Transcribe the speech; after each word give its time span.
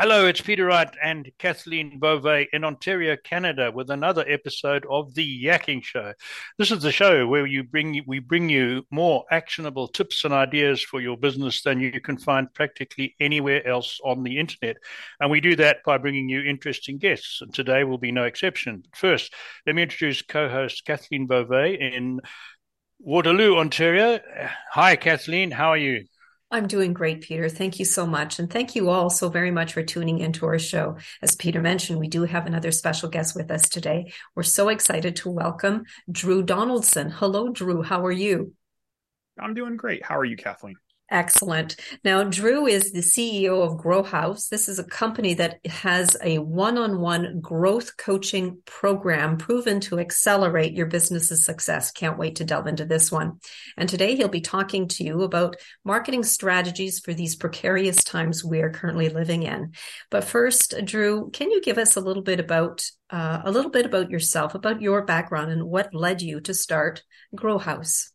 Hello, 0.00 0.26
it's 0.26 0.40
Peter 0.40 0.66
Wright 0.66 0.94
and 1.02 1.28
Kathleen 1.40 1.98
Beauvais 1.98 2.46
in 2.52 2.62
Ontario, 2.62 3.16
Canada, 3.16 3.72
with 3.74 3.90
another 3.90 4.24
episode 4.28 4.86
of 4.88 5.12
the 5.16 5.44
Yakking 5.44 5.82
Show. 5.82 6.12
This 6.56 6.70
is 6.70 6.82
the 6.82 6.92
show 6.92 7.26
where 7.26 7.48
you 7.48 7.64
bring 7.64 8.04
we 8.06 8.20
bring 8.20 8.48
you 8.48 8.86
more 8.92 9.24
actionable 9.32 9.88
tips 9.88 10.24
and 10.24 10.32
ideas 10.32 10.80
for 10.80 11.00
your 11.00 11.16
business 11.16 11.62
than 11.62 11.80
you 11.80 12.00
can 12.00 12.16
find 12.16 12.54
practically 12.54 13.16
anywhere 13.18 13.66
else 13.66 13.98
on 14.04 14.22
the 14.22 14.38
internet, 14.38 14.76
and 15.18 15.32
we 15.32 15.40
do 15.40 15.56
that 15.56 15.78
by 15.84 15.98
bringing 15.98 16.28
you 16.28 16.42
interesting 16.42 16.98
guests. 16.98 17.40
And 17.42 17.52
today 17.52 17.82
will 17.82 17.98
be 17.98 18.12
no 18.12 18.22
exception. 18.22 18.84
But 18.84 18.96
First, 18.96 19.34
let 19.66 19.74
me 19.74 19.82
introduce 19.82 20.22
co-host 20.22 20.84
Kathleen 20.84 21.26
Beauvais 21.26 21.74
in 21.74 22.20
Waterloo, 23.00 23.56
Ontario. 23.56 24.20
Hi, 24.74 24.94
Kathleen. 24.94 25.50
How 25.50 25.70
are 25.70 25.76
you? 25.76 26.04
I'm 26.50 26.66
doing 26.66 26.94
great, 26.94 27.20
Peter. 27.20 27.50
Thank 27.50 27.78
you 27.78 27.84
so 27.84 28.06
much. 28.06 28.38
And 28.38 28.50
thank 28.50 28.74
you 28.74 28.88
all 28.88 29.10
so 29.10 29.28
very 29.28 29.50
much 29.50 29.74
for 29.74 29.82
tuning 29.82 30.18
into 30.18 30.46
our 30.46 30.58
show. 30.58 30.96
As 31.20 31.36
Peter 31.36 31.60
mentioned, 31.60 31.98
we 31.98 32.08
do 32.08 32.24
have 32.24 32.46
another 32.46 32.72
special 32.72 33.10
guest 33.10 33.36
with 33.36 33.50
us 33.50 33.68
today. 33.68 34.12
We're 34.34 34.44
so 34.44 34.70
excited 34.70 35.16
to 35.16 35.30
welcome 35.30 35.84
Drew 36.10 36.42
Donaldson. 36.42 37.10
Hello, 37.10 37.50
Drew. 37.50 37.82
How 37.82 38.04
are 38.06 38.12
you? 38.12 38.54
I'm 39.38 39.52
doing 39.52 39.76
great. 39.76 40.02
How 40.02 40.18
are 40.18 40.24
you, 40.24 40.36
Kathleen? 40.36 40.76
Excellent. 41.10 41.76
Now, 42.04 42.22
Drew 42.22 42.66
is 42.66 42.92
the 42.92 43.00
CEO 43.00 43.62
of 43.62 43.82
Grohaus. 43.82 44.50
This 44.50 44.68
is 44.68 44.78
a 44.78 44.84
company 44.84 45.32
that 45.34 45.58
has 45.64 46.18
a 46.22 46.36
one 46.38 46.76
on 46.76 47.00
one 47.00 47.40
growth 47.40 47.96
coaching 47.96 48.58
program 48.66 49.38
proven 49.38 49.80
to 49.80 50.00
accelerate 50.00 50.74
your 50.74 50.84
business's 50.84 51.46
success. 51.46 51.92
Can't 51.92 52.18
wait 52.18 52.36
to 52.36 52.44
delve 52.44 52.66
into 52.66 52.84
this 52.84 53.10
one. 53.10 53.40
And 53.78 53.88
today 53.88 54.16
he'll 54.16 54.28
be 54.28 54.42
talking 54.42 54.86
to 54.88 55.04
you 55.04 55.22
about 55.22 55.56
marketing 55.82 56.24
strategies 56.24 57.00
for 57.00 57.14
these 57.14 57.36
precarious 57.36 58.04
times 58.04 58.44
we 58.44 58.60
are 58.60 58.70
currently 58.70 59.08
living 59.08 59.44
in. 59.44 59.72
But 60.10 60.24
first, 60.24 60.74
Drew, 60.84 61.30
can 61.30 61.50
you 61.50 61.62
give 61.62 61.78
us 61.78 61.96
a 61.96 62.02
little 62.02 62.22
bit 62.22 62.38
about 62.38 62.84
uh, 63.08 63.40
a 63.44 63.50
little 63.50 63.70
bit 63.70 63.86
about 63.86 64.10
yourself, 64.10 64.54
about 64.54 64.82
your 64.82 65.06
background, 65.06 65.50
and 65.50 65.64
what 65.64 65.94
led 65.94 66.20
you 66.20 66.40
to 66.42 66.52
start 66.52 67.02
Grohaus? 67.34 68.10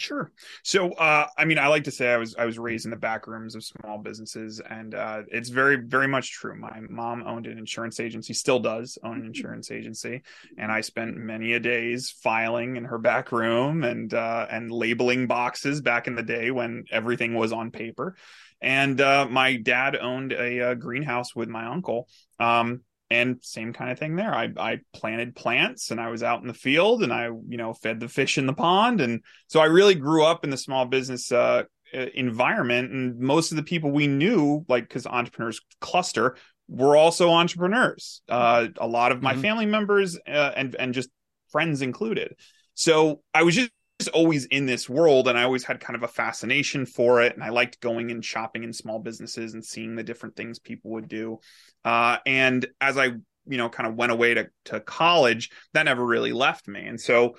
Sure. 0.00 0.32
So, 0.62 0.92
uh, 0.92 1.26
I 1.36 1.44
mean, 1.44 1.58
I 1.58 1.66
like 1.66 1.84
to 1.84 1.90
say 1.90 2.10
I 2.10 2.16
was 2.16 2.34
I 2.34 2.46
was 2.46 2.58
raised 2.58 2.86
in 2.86 2.90
the 2.90 2.96
back 2.96 3.26
rooms 3.26 3.54
of 3.54 3.62
small 3.62 3.98
businesses, 3.98 4.58
and 4.58 4.94
uh, 4.94 5.24
it's 5.28 5.50
very 5.50 5.76
very 5.76 6.08
much 6.08 6.32
true. 6.32 6.56
My 6.56 6.80
mom 6.88 7.22
owned 7.26 7.46
an 7.46 7.58
insurance 7.58 8.00
agency, 8.00 8.32
still 8.32 8.60
does 8.60 8.96
own 9.04 9.12
an 9.12 9.18
mm-hmm. 9.18 9.26
insurance 9.26 9.70
agency, 9.70 10.22
and 10.56 10.72
I 10.72 10.80
spent 10.80 11.18
many 11.18 11.52
a 11.52 11.60
days 11.60 12.08
filing 12.22 12.76
in 12.76 12.84
her 12.84 12.96
back 12.96 13.30
room 13.30 13.84
and 13.84 14.14
uh, 14.14 14.46
and 14.50 14.72
labeling 14.72 15.26
boxes 15.26 15.82
back 15.82 16.06
in 16.06 16.14
the 16.14 16.22
day 16.22 16.50
when 16.50 16.84
everything 16.90 17.34
was 17.34 17.52
on 17.52 17.70
paper. 17.70 18.16
And 18.62 18.98
uh, 19.02 19.26
my 19.30 19.56
dad 19.56 19.96
owned 19.96 20.32
a, 20.32 20.58
a, 20.60 20.70
uh, 20.70 20.74
greenhouse 20.74 21.34
with 21.34 21.48
my 21.48 21.66
uncle. 21.66 22.08
Um, 22.38 22.82
and 23.10 23.38
same 23.42 23.72
kind 23.72 23.90
of 23.90 23.98
thing 23.98 24.14
there. 24.14 24.32
I, 24.32 24.50
I 24.56 24.78
planted 24.94 25.34
plants 25.34 25.90
and 25.90 26.00
I 26.00 26.10
was 26.10 26.22
out 26.22 26.42
in 26.42 26.46
the 26.46 26.54
field 26.54 27.02
and 27.02 27.12
I, 27.12 27.24
you 27.26 27.56
know, 27.56 27.74
fed 27.74 27.98
the 27.98 28.08
fish 28.08 28.38
in 28.38 28.46
the 28.46 28.52
pond. 28.52 29.00
And 29.00 29.22
so 29.48 29.60
I 29.60 29.64
really 29.64 29.96
grew 29.96 30.24
up 30.24 30.44
in 30.44 30.50
the 30.50 30.56
small 30.56 30.84
business, 30.84 31.32
uh, 31.32 31.64
environment. 31.92 32.92
And 32.92 33.18
most 33.18 33.50
of 33.50 33.56
the 33.56 33.64
people 33.64 33.90
we 33.90 34.06
knew, 34.06 34.64
like, 34.68 34.88
cause 34.88 35.06
entrepreneurs 35.06 35.60
cluster 35.80 36.36
were 36.68 36.96
also 36.96 37.30
entrepreneurs. 37.30 38.22
Uh, 38.28 38.68
a 38.76 38.86
lot 38.86 39.10
of 39.10 39.22
my 39.22 39.32
mm-hmm. 39.32 39.42
family 39.42 39.66
members, 39.66 40.16
uh, 40.28 40.52
and, 40.56 40.76
and 40.76 40.94
just 40.94 41.10
friends 41.50 41.82
included. 41.82 42.36
So 42.74 43.22
I 43.34 43.42
was 43.42 43.56
just, 43.56 43.70
always 44.08 44.44
in 44.46 44.66
this 44.66 44.88
world 44.88 45.28
and 45.28 45.38
I 45.38 45.44
always 45.44 45.64
had 45.64 45.80
kind 45.80 45.96
of 45.96 46.02
a 46.02 46.08
fascination 46.08 46.86
for 46.86 47.22
it 47.22 47.34
and 47.34 47.42
I 47.42 47.50
liked 47.50 47.80
going 47.80 48.10
and 48.10 48.24
shopping 48.24 48.64
in 48.64 48.72
small 48.72 48.98
businesses 48.98 49.54
and 49.54 49.64
seeing 49.64 49.96
the 49.96 50.02
different 50.02 50.36
things 50.36 50.58
people 50.58 50.92
would 50.92 51.08
do. 51.08 51.38
Uh, 51.84 52.18
and 52.26 52.66
as 52.80 52.98
I, 52.98 53.06
you 53.46 53.56
know, 53.56 53.68
kind 53.68 53.88
of 53.88 53.96
went 53.96 54.12
away 54.12 54.34
to, 54.34 54.48
to 54.66 54.80
college, 54.80 55.50
that 55.72 55.84
never 55.84 56.04
really 56.04 56.32
left 56.32 56.68
me. 56.68 56.84
And 56.86 57.00
so 57.00 57.36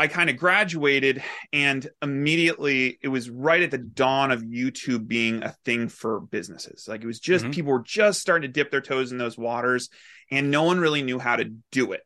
I 0.00 0.06
kind 0.06 0.30
of 0.30 0.38
graduated 0.38 1.22
and 1.52 1.86
immediately 2.00 2.98
it 3.02 3.08
was 3.08 3.28
right 3.28 3.62
at 3.62 3.70
the 3.70 3.78
dawn 3.78 4.30
of 4.30 4.42
YouTube 4.42 5.06
being 5.06 5.42
a 5.42 5.54
thing 5.64 5.88
for 5.88 6.20
businesses. 6.20 6.86
Like 6.88 7.02
it 7.02 7.06
was 7.06 7.20
just 7.20 7.44
mm-hmm. 7.44 7.52
people 7.52 7.72
were 7.72 7.82
just 7.82 8.20
starting 8.20 8.48
to 8.48 8.52
dip 8.52 8.70
their 8.70 8.80
toes 8.80 9.12
in 9.12 9.18
those 9.18 9.36
waters 9.36 9.90
and 10.30 10.50
no 10.50 10.62
one 10.62 10.80
really 10.80 11.02
knew 11.02 11.18
how 11.18 11.36
to 11.36 11.52
do 11.70 11.92
it. 11.92 12.00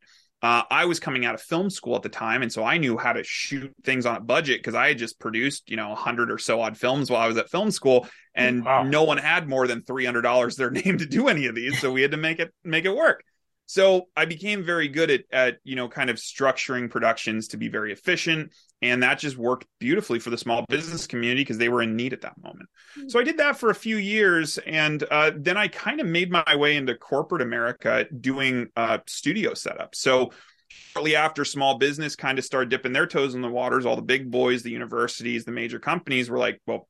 Uh, 0.44 0.62
I 0.70 0.84
was 0.84 1.00
coming 1.00 1.24
out 1.24 1.34
of 1.34 1.40
film 1.40 1.70
school 1.70 1.96
at 1.96 2.02
the 2.02 2.10
time, 2.10 2.42
and 2.42 2.52
so 2.52 2.62
I 2.62 2.76
knew 2.76 2.98
how 2.98 3.14
to 3.14 3.24
shoot 3.24 3.74
things 3.82 4.04
on 4.04 4.16
a 4.16 4.20
budget 4.20 4.58
because 4.58 4.74
I 4.74 4.88
had 4.88 4.98
just 4.98 5.18
produced, 5.18 5.70
you 5.70 5.76
know, 5.78 5.92
a 5.92 5.94
hundred 5.94 6.30
or 6.30 6.36
so 6.36 6.60
odd 6.60 6.76
films 6.76 7.10
while 7.10 7.22
I 7.22 7.26
was 7.26 7.38
at 7.38 7.48
film 7.48 7.70
school, 7.70 8.06
and 8.34 8.62
wow. 8.62 8.82
no 8.82 9.04
one 9.04 9.16
had 9.16 9.48
more 9.48 9.66
than 9.66 9.80
three 9.80 10.04
hundred 10.04 10.20
dollars 10.20 10.56
their 10.56 10.70
name 10.84 10.98
to 10.98 11.06
do 11.06 11.28
any 11.28 11.46
of 11.46 11.54
these, 11.54 11.80
so 11.80 11.90
we 11.90 12.02
had 12.02 12.10
to 12.10 12.18
make 12.18 12.40
it 12.40 12.52
make 12.62 12.84
it 12.84 12.94
work. 12.94 13.24
So 13.66 14.08
I 14.16 14.26
became 14.26 14.62
very 14.62 14.88
good 14.88 15.10
at 15.10 15.24
at 15.32 15.58
you 15.64 15.76
know 15.76 15.88
kind 15.88 16.10
of 16.10 16.16
structuring 16.16 16.90
productions 16.90 17.48
to 17.48 17.56
be 17.56 17.68
very 17.68 17.92
efficient, 17.92 18.52
and 18.82 19.02
that 19.02 19.18
just 19.18 19.38
worked 19.38 19.66
beautifully 19.78 20.18
for 20.18 20.30
the 20.30 20.38
small 20.38 20.64
business 20.68 21.06
community 21.06 21.40
because 21.40 21.58
they 21.58 21.68
were 21.68 21.82
in 21.82 21.96
need 21.96 22.12
at 22.12 22.22
that 22.22 22.36
moment. 22.42 22.68
Mm-hmm. 22.98 23.08
So 23.08 23.18
I 23.18 23.24
did 23.24 23.38
that 23.38 23.58
for 23.58 23.70
a 23.70 23.74
few 23.74 23.96
years, 23.96 24.58
and 24.58 25.02
uh, 25.10 25.32
then 25.36 25.56
I 25.56 25.68
kind 25.68 26.00
of 26.00 26.06
made 26.06 26.30
my 26.30 26.56
way 26.56 26.76
into 26.76 26.94
corporate 26.94 27.42
America 27.42 28.06
doing 28.20 28.68
uh, 28.76 28.98
studio 29.06 29.54
setup. 29.54 29.94
So 29.94 30.32
shortly 30.68 31.16
after 31.16 31.44
small 31.44 31.78
business 31.78 32.16
kind 32.16 32.38
of 32.38 32.44
started 32.44 32.68
dipping 32.68 32.92
their 32.92 33.06
toes 33.06 33.34
in 33.34 33.40
the 33.40 33.48
waters, 33.48 33.86
all 33.86 33.96
the 33.96 34.02
big 34.02 34.30
boys, 34.30 34.62
the 34.62 34.70
universities, 34.70 35.44
the 35.44 35.52
major 35.52 35.78
companies 35.78 36.28
were 36.28 36.38
like, 36.38 36.60
"Well, 36.66 36.86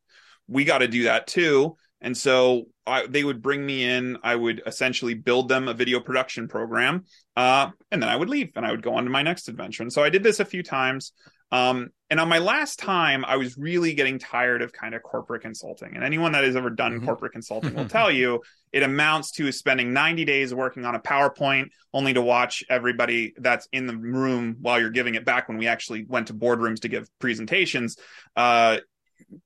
we 0.49 0.65
got 0.65 0.79
to 0.79 0.89
do 0.89 1.05
that 1.05 1.29
too." 1.29 1.77
And 2.05 2.17
so 2.17 2.67
I, 2.87 3.07
they 3.07 3.25
would 3.25 3.41
bring 3.43 3.65
me 3.65 3.83
in. 3.83 4.19
I 4.23 4.37
would 4.37 4.63
essentially 4.67 5.15
build 5.15 5.49
them 5.49 5.69
a 5.69 5.75
video 5.75 6.01
production 6.01 6.49
program, 6.49 7.07
uh, 7.35 7.71
and 7.91 8.01
then 8.01 8.11
I 8.11 8.15
would 8.15 8.29
leave 8.29 8.53
and 8.55 8.65
I 8.65 8.71
would 8.71 8.83
go 8.83 8.95
on 8.95 9.05
to 9.05 9.11
my 9.11 9.23
next 9.23 9.49
adventure. 9.49 9.83
And 9.83 9.93
so 9.93 10.05
I 10.05 10.11
did 10.11 10.23
this 10.23 10.39
a 10.39 10.45
few 10.45 10.63
times. 10.63 11.13
Um, 11.51 11.91
and 12.11 12.21
on 12.21 12.29
my 12.29 12.39
last 12.39 12.79
time, 12.79 13.25
I 13.25 13.37
was 13.37 13.57
really 13.57 13.95
getting 13.95 14.19
tired 14.19 14.61
of 14.61 14.73
kind 14.73 14.95
of 14.95 15.03
corporate 15.03 15.43
consulting. 15.43 15.95
And 15.95 16.05
anyone 16.05 16.33
that 16.33 16.45
has 16.45 16.57
ever 16.57 16.69
done 16.69 16.97
mm-hmm. 16.97 17.07
corporate 17.07 17.33
consulting 17.33 17.75
will 17.75 17.89
tell 17.89 18.11
you 18.11 18.43
it 18.73 18.83
amounts 18.83 19.31
to 19.33 19.51
spending 19.53 19.93
90 19.93 20.25
days 20.25 20.53
working 20.53 20.85
on 20.85 20.95
a 20.95 21.01
PowerPoint 21.01 21.69
only 21.93 22.13
to 22.13 22.21
watch 22.21 22.65
everybody 22.69 23.35
that's 23.39 23.69
in 23.73 23.87
the 23.87 23.97
room 23.97 24.57
while 24.61 24.81
you're 24.81 24.91
giving 24.91 25.15
it 25.15 25.25
back 25.25 25.49
when 25.49 25.57
we 25.57 25.69
actually 25.69 26.05
went 26.09 26.27
to 26.27 26.35
boardrooms 26.35 26.81
to 26.81 26.89
give 26.89 27.09
presentations. 27.19 27.97
Uh, 28.37 28.79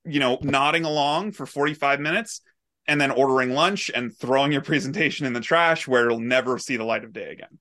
you 0.04 0.20
know, 0.20 0.38
nodding 0.42 0.84
along 0.84 1.32
for 1.32 1.46
45 1.46 2.00
minutes 2.00 2.40
and 2.86 3.00
then 3.00 3.10
ordering 3.10 3.50
lunch 3.50 3.90
and 3.94 4.16
throwing 4.16 4.52
your 4.52 4.62
presentation 4.62 5.26
in 5.26 5.32
the 5.32 5.40
trash 5.40 5.86
where 5.86 6.06
it'll 6.06 6.20
never 6.20 6.58
see 6.58 6.76
the 6.76 6.84
light 6.84 7.04
of 7.04 7.12
day 7.12 7.30
again. 7.30 7.58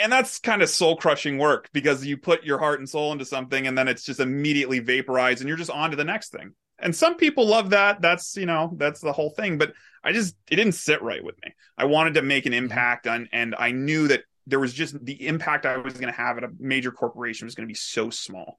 And 0.00 0.12
that's 0.12 0.38
kind 0.38 0.62
of 0.62 0.68
soul 0.68 0.96
crushing 0.96 1.38
work 1.38 1.68
because 1.72 2.06
you 2.06 2.18
put 2.18 2.44
your 2.44 2.58
heart 2.58 2.78
and 2.78 2.88
soul 2.88 3.10
into 3.10 3.24
something 3.24 3.66
and 3.66 3.76
then 3.76 3.88
it's 3.88 4.04
just 4.04 4.20
immediately 4.20 4.78
vaporized 4.78 5.40
and 5.40 5.48
you're 5.48 5.56
just 5.56 5.70
on 5.70 5.90
to 5.90 5.96
the 5.96 6.04
next 6.04 6.30
thing. 6.30 6.52
And 6.78 6.94
some 6.94 7.16
people 7.16 7.46
love 7.46 7.70
that. 7.70 8.00
That's, 8.00 8.36
you 8.36 8.46
know, 8.46 8.72
that's 8.76 9.00
the 9.00 9.12
whole 9.12 9.30
thing. 9.30 9.58
But 9.58 9.72
I 10.04 10.12
just, 10.12 10.36
it 10.48 10.56
didn't 10.56 10.74
sit 10.74 11.02
right 11.02 11.22
with 11.22 11.34
me. 11.44 11.52
I 11.76 11.86
wanted 11.86 12.14
to 12.14 12.22
make 12.22 12.46
an 12.46 12.52
mm-hmm. 12.52 12.64
impact 12.64 13.08
on, 13.08 13.28
and 13.32 13.56
I 13.58 13.72
knew 13.72 14.08
that 14.08 14.22
there 14.46 14.60
was 14.60 14.72
just 14.72 15.04
the 15.04 15.26
impact 15.26 15.66
I 15.66 15.76
was 15.76 15.94
going 15.94 16.12
to 16.12 16.18
have 16.18 16.38
at 16.38 16.44
a 16.44 16.50
major 16.58 16.90
corporation 16.90 17.46
was 17.46 17.54
going 17.54 17.66
to 17.66 17.72
be 17.72 17.76
so 17.76 18.10
small. 18.10 18.58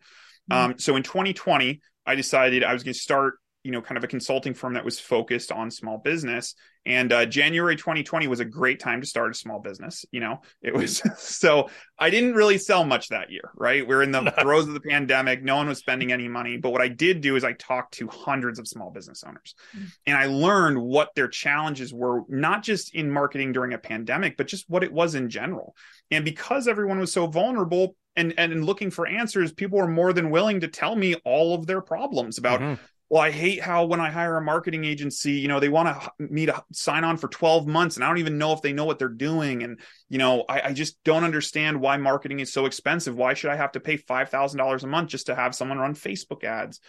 Mm-hmm. 0.51 0.71
Um, 0.71 0.79
so 0.79 0.95
in 0.95 1.03
2020, 1.03 1.81
I 2.05 2.15
decided 2.15 2.63
I 2.63 2.73
was 2.73 2.83
going 2.83 2.93
to 2.93 2.99
start 2.99 3.35
you 3.63 3.71
know 3.71 3.81
kind 3.81 3.97
of 3.97 4.03
a 4.03 4.07
consulting 4.07 4.53
firm 4.53 4.73
that 4.73 4.85
was 4.85 4.99
focused 4.99 5.51
on 5.51 5.69
small 5.69 5.97
business. 5.97 6.55
And 6.85 7.11
uh, 7.11 7.25
january 7.25 7.75
2020 7.75 8.27
was 8.27 8.39
a 8.39 8.45
great 8.45 8.79
time 8.79 9.01
to 9.01 9.07
start 9.07 9.31
a 9.31 9.33
small 9.33 9.59
business 9.59 10.05
you 10.11 10.21
know? 10.21 10.41
It 10.61 10.73
was 10.73 11.01
so 11.17 11.69
i 11.97 12.09
didn't 12.09 12.35
really 12.35 12.57
sell 12.57 12.85
much 12.85 13.09
that 13.09 13.31
year 13.31 13.51
right? 13.55 13.85
We're 13.85 14.01
in 14.01 14.11
the 14.11 14.33
throes 14.41 14.67
of 14.67 14.73
the 14.73 14.79
pandemic. 14.79 15.43
No 15.43 15.57
one 15.57 15.67
was 15.67 15.79
spending 15.79 16.11
any 16.11 16.27
money. 16.27 16.57
But 16.57 16.71
what 16.71 16.81
i 16.81 16.87
did 16.87 17.21
do 17.21 17.35
is 17.35 17.43
i 17.43 17.53
talked 17.53 17.95
to 17.95 18.07
hundreds 18.07 18.59
of 18.59 18.67
small 18.67 18.91
business 18.91 19.23
owners. 19.27 19.55
Mm-hmm. 19.75 19.85
and 20.07 20.17
i 20.17 20.25
learned 20.25 20.81
what 20.81 21.13
their 21.15 21.27
challenges 21.27 21.93
were 21.93 22.21
not 22.29 22.63
just 22.63 22.95
in 22.95 23.11
marketing 23.11 23.51
during 23.51 23.73
a 23.73 23.77
pandemic 23.77 24.37
but 24.37 24.47
just 24.47 24.69
what 24.69 24.83
it 24.83 24.93
was 24.93 25.15
in 25.15 25.29
general 25.29 25.75
and 26.11 26.25
because 26.25 26.67
everyone 26.67 26.99
was 26.99 27.11
so 27.11 27.27
vulnerable 27.27 27.95
and 28.15 28.33
and 28.37 28.65
looking 28.65 28.91
for 28.91 29.07
answers 29.07 29.51
people 29.51 29.77
were 29.77 29.87
more 29.87 30.13
than 30.13 30.29
willing 30.29 30.59
to 30.59 30.67
tell 30.67 30.95
me 30.95 31.15
all 31.25 31.53
of 31.53 31.67
their 31.67 31.81
problems 31.81 32.37
about 32.37 32.59
mm-hmm 32.59 32.83
well, 33.09 33.23
I 33.23 33.31
hate 33.31 33.59
how 33.59 33.85
when 33.85 33.99
I 33.99 34.11
hire 34.11 34.37
a 34.37 34.41
marketing 34.41 34.85
agency, 34.85 35.31
you 35.31 35.47
know, 35.47 35.59
they 35.59 35.67
want 35.67 35.89
to, 35.89 36.11
me 36.19 36.45
to 36.45 36.63
sign 36.71 37.03
on 37.03 37.17
for 37.17 37.27
12 37.27 37.65
months 37.65 37.95
and 37.95 38.03
I 38.03 38.07
don't 38.07 38.19
even 38.19 38.37
know 38.37 38.53
if 38.53 38.61
they 38.61 38.71
know 38.71 38.85
what 38.85 38.99
they're 38.99 39.09
doing. 39.09 39.63
And, 39.63 39.79
you 40.09 40.19
know, 40.19 40.45
I, 40.47 40.61
I 40.61 40.73
just 40.73 41.03
don't 41.03 41.23
understand 41.23 41.81
why 41.81 41.97
marketing 41.97 42.39
is 42.39 42.53
so 42.53 42.67
expensive. 42.67 43.15
Why 43.15 43.33
should 43.33 43.49
I 43.49 43.55
have 43.55 43.71
to 43.71 43.79
pay 43.79 43.97
$5,000 43.97 44.83
a 44.83 44.87
month 44.87 45.09
just 45.09 45.25
to 45.25 45.35
have 45.35 45.55
someone 45.55 45.79
run 45.79 45.95
Facebook 45.95 46.43
ads? 46.43 46.79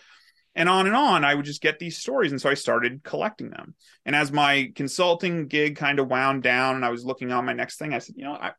And 0.54 0.68
on 0.68 0.86
and 0.86 0.96
on, 0.96 1.24
I 1.24 1.34
would 1.34 1.46
just 1.46 1.62
get 1.62 1.78
these 1.78 1.96
stories. 1.96 2.32
And 2.32 2.40
so 2.40 2.50
I 2.50 2.54
started 2.54 3.02
collecting 3.02 3.48
them. 3.48 3.74
And 4.04 4.14
as 4.14 4.30
my 4.30 4.72
consulting 4.74 5.46
gig 5.46 5.76
kind 5.76 6.00
of 6.00 6.08
wound 6.08 6.42
down 6.42 6.74
and 6.74 6.84
I 6.84 6.90
was 6.90 7.04
looking 7.04 7.32
on 7.32 7.46
my 7.46 7.54
next 7.54 7.78
thing, 7.78 7.94
I 7.94 7.98
said, 7.98 8.16
you 8.18 8.24
know, 8.24 8.34
I, 8.34 8.50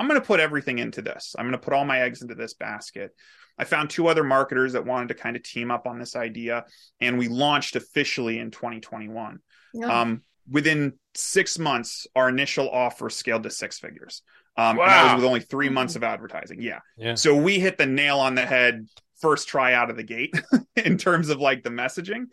I'm 0.00 0.08
going 0.08 0.20
to 0.20 0.26
put 0.26 0.40
everything 0.40 0.78
into 0.78 1.02
this. 1.02 1.36
I'm 1.38 1.44
going 1.44 1.52
to 1.52 1.58
put 1.58 1.74
all 1.74 1.84
my 1.84 2.00
eggs 2.00 2.22
into 2.22 2.34
this 2.34 2.54
basket. 2.54 3.14
I 3.58 3.64
found 3.64 3.90
two 3.90 4.08
other 4.08 4.24
marketers 4.24 4.72
that 4.72 4.86
wanted 4.86 5.08
to 5.08 5.14
kind 5.14 5.36
of 5.36 5.42
team 5.42 5.70
up 5.70 5.86
on 5.86 5.98
this 5.98 6.16
idea, 6.16 6.64
and 7.00 7.18
we 7.18 7.28
launched 7.28 7.76
officially 7.76 8.38
in 8.38 8.50
2021. 8.50 9.38
Yeah. 9.74 10.00
Um, 10.00 10.22
within 10.50 10.94
six 11.14 11.58
months, 11.58 12.06
our 12.16 12.28
initial 12.30 12.70
offer 12.70 13.10
scaled 13.10 13.42
to 13.42 13.50
six 13.50 13.78
figures. 13.78 14.22
Um, 14.56 14.76
Wow. 14.76 14.84
and 14.84 14.90
that 14.92 15.04
was 15.14 15.22
with 15.22 15.28
only 15.28 15.40
three 15.40 15.68
months 15.68 15.94
of 15.96 16.02
advertising. 16.02 16.62
Yeah. 16.62 16.78
Yeah. 16.96 17.14
So 17.14 17.36
we 17.36 17.60
hit 17.60 17.76
the 17.78 17.86
nail 17.86 18.18
on 18.18 18.34
the 18.34 18.46
head 18.46 18.86
first 19.20 19.48
try 19.48 19.74
out 19.74 19.90
of 19.90 19.96
the 19.96 20.02
gate 20.02 20.34
in 20.76 20.96
terms 20.96 21.28
of 21.28 21.38
like 21.38 21.62
the 21.62 21.70
messaging. 21.70 22.24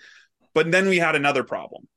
But 0.53 0.71
then 0.71 0.87
we 0.87 0.97
had 0.97 1.15
another 1.15 1.43
problem. 1.43 1.87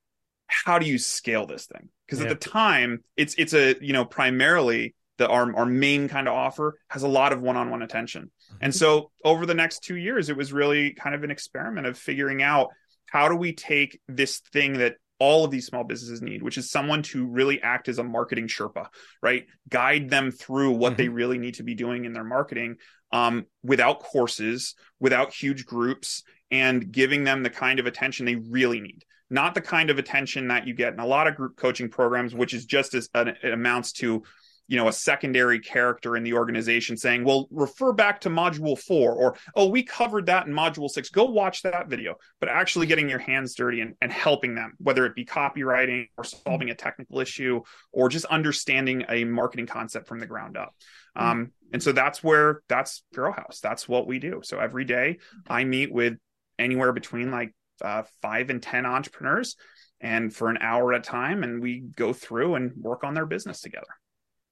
How 0.48 0.80
do 0.80 0.86
you 0.86 0.98
scale 0.98 1.46
this 1.46 1.66
thing? 1.66 1.88
Because 2.04 2.18
Yeah. 2.18 2.30
at 2.30 2.40
the 2.40 2.48
time, 2.48 3.04
it's 3.16 3.34
it's 3.38 3.54
a 3.54 3.76
you 3.80 3.92
know 3.92 4.04
primarily 4.04 4.94
the 5.20 5.28
our 5.28 5.54
our 5.54 5.66
main 5.66 6.08
kind 6.08 6.26
of 6.26 6.34
offer 6.34 6.78
has 6.88 7.02
a 7.02 7.08
lot 7.08 7.32
of 7.34 7.42
one-on-one 7.42 7.82
attention. 7.82 8.30
And 8.60 8.74
so 8.74 9.10
over 9.22 9.44
the 9.44 9.54
next 9.54 9.84
two 9.84 9.96
years, 9.96 10.30
it 10.30 10.36
was 10.36 10.50
really 10.50 10.94
kind 10.94 11.14
of 11.14 11.22
an 11.22 11.30
experiment 11.30 11.86
of 11.86 11.98
figuring 11.98 12.42
out 12.42 12.70
how 13.06 13.28
do 13.28 13.36
we 13.36 13.52
take 13.52 14.00
this 14.08 14.38
thing 14.52 14.78
that 14.78 14.96
all 15.18 15.44
of 15.44 15.50
these 15.50 15.66
small 15.66 15.84
businesses 15.84 16.22
need, 16.22 16.42
which 16.42 16.56
is 16.56 16.70
someone 16.70 17.02
to 17.02 17.26
really 17.26 17.60
act 17.60 17.88
as 17.88 17.98
a 17.98 18.02
marketing 18.02 18.48
Sherpa, 18.48 18.86
right? 19.22 19.44
Guide 19.68 20.08
them 20.08 20.30
through 20.30 20.70
what 20.72 20.96
they 20.96 21.10
really 21.10 21.36
need 21.36 21.56
to 21.56 21.62
be 21.62 21.74
doing 21.74 22.06
in 22.06 22.14
their 22.14 22.24
marketing 22.24 22.76
um, 23.12 23.44
without 23.62 24.00
courses, 24.00 24.74
without 24.98 25.34
huge 25.34 25.66
groups, 25.66 26.22
and 26.50 26.90
giving 26.90 27.24
them 27.24 27.42
the 27.42 27.50
kind 27.50 27.78
of 27.78 27.84
attention 27.86 28.24
they 28.24 28.36
really 28.36 28.80
need. 28.80 29.04
Not 29.28 29.54
the 29.54 29.60
kind 29.60 29.90
of 29.90 29.98
attention 29.98 30.48
that 30.48 30.66
you 30.66 30.74
get 30.74 30.94
in 30.94 31.00
a 31.00 31.06
lot 31.06 31.26
of 31.28 31.36
group 31.36 31.56
coaching 31.56 31.90
programs, 31.90 32.34
which 32.34 32.54
is 32.54 32.64
just 32.64 32.94
as 32.94 33.10
uh, 33.14 33.26
it 33.42 33.52
amounts 33.52 33.92
to 34.00 34.22
you 34.70 34.76
know 34.76 34.88
a 34.88 34.92
secondary 34.92 35.58
character 35.58 36.16
in 36.16 36.22
the 36.22 36.32
organization 36.32 36.96
saying 36.96 37.24
well 37.24 37.48
refer 37.50 37.92
back 37.92 38.20
to 38.20 38.30
module 38.30 38.78
4 38.78 39.12
or 39.12 39.36
oh 39.54 39.68
we 39.68 39.82
covered 39.82 40.26
that 40.26 40.46
in 40.46 40.52
module 40.52 40.88
6 40.88 41.10
go 41.10 41.24
watch 41.24 41.62
that 41.62 41.88
video 41.88 42.14
but 42.38 42.48
actually 42.48 42.86
getting 42.86 43.08
your 43.08 43.18
hands 43.18 43.54
dirty 43.54 43.80
and, 43.80 43.94
and 44.00 44.12
helping 44.12 44.54
them 44.54 44.72
whether 44.78 45.04
it 45.04 45.14
be 45.14 45.24
copywriting 45.24 46.08
or 46.16 46.24
solving 46.24 46.70
a 46.70 46.74
technical 46.74 47.18
issue 47.20 47.60
or 47.92 48.08
just 48.08 48.24
understanding 48.26 49.04
a 49.08 49.24
marketing 49.24 49.66
concept 49.66 50.06
from 50.06 50.20
the 50.20 50.26
ground 50.26 50.56
up 50.56 50.72
um, 51.16 51.50
and 51.72 51.82
so 51.82 51.92
that's 51.92 52.22
where 52.22 52.62
that's 52.68 53.02
Grohaus. 53.14 53.60
That's 53.60 53.88
what 53.88 54.06
we 54.06 54.18
do. 54.18 54.40
So 54.44 54.58
every 54.58 54.84
day 54.84 55.18
I 55.48 55.64
meet 55.64 55.92
with 55.92 56.14
anywhere 56.58 56.92
between 56.92 57.30
like 57.30 57.52
uh, 57.82 58.04
five 58.22 58.50
and 58.50 58.62
10 58.62 58.86
entrepreneurs 58.86 59.56
and 60.00 60.34
for 60.34 60.48
an 60.48 60.58
hour 60.60 60.92
at 60.92 61.00
a 61.00 61.02
time, 61.02 61.42
and 61.42 61.60
we 61.60 61.80
go 61.80 62.12
through 62.12 62.54
and 62.54 62.72
work 62.76 63.04
on 63.04 63.14
their 63.14 63.26
business 63.26 63.60
together. 63.60 63.86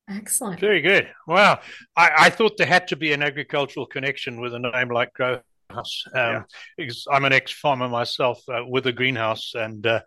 Excellent. 0.08 0.58
Very 0.60 0.80
good. 0.80 1.08
Wow. 1.26 1.60
I, 1.96 2.10
I 2.18 2.30
thought 2.30 2.56
there 2.56 2.66
had 2.66 2.88
to 2.88 2.96
be 2.96 3.12
an 3.12 3.22
agricultural 3.22 3.86
connection 3.86 4.40
with 4.40 4.54
a 4.54 4.58
name 4.58 4.88
like 4.90 5.12
Grow 5.12 5.40
House. 5.70 6.04
Um, 6.14 6.20
Yeah. 6.20 6.42
because 6.76 7.06
I'm 7.12 7.24
an 7.24 7.32
ex 7.32 7.52
farmer 7.52 7.88
myself 7.88 8.42
uh, 8.48 8.62
with 8.66 8.86
a 8.86 8.92
greenhouse 8.92 9.52
and 9.54 9.86
uh, 9.86 10.00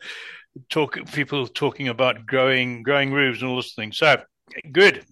talk 0.70 0.98
people 1.14 1.48
talking 1.48 1.88
about 1.90 2.26
growing 2.26 2.82
growing 2.84 3.12
roofs 3.12 3.42
and 3.42 3.50
all 3.52 3.58
this 3.58 3.74
thing. 3.76 3.92
So 3.92 4.18
good. 4.72 5.06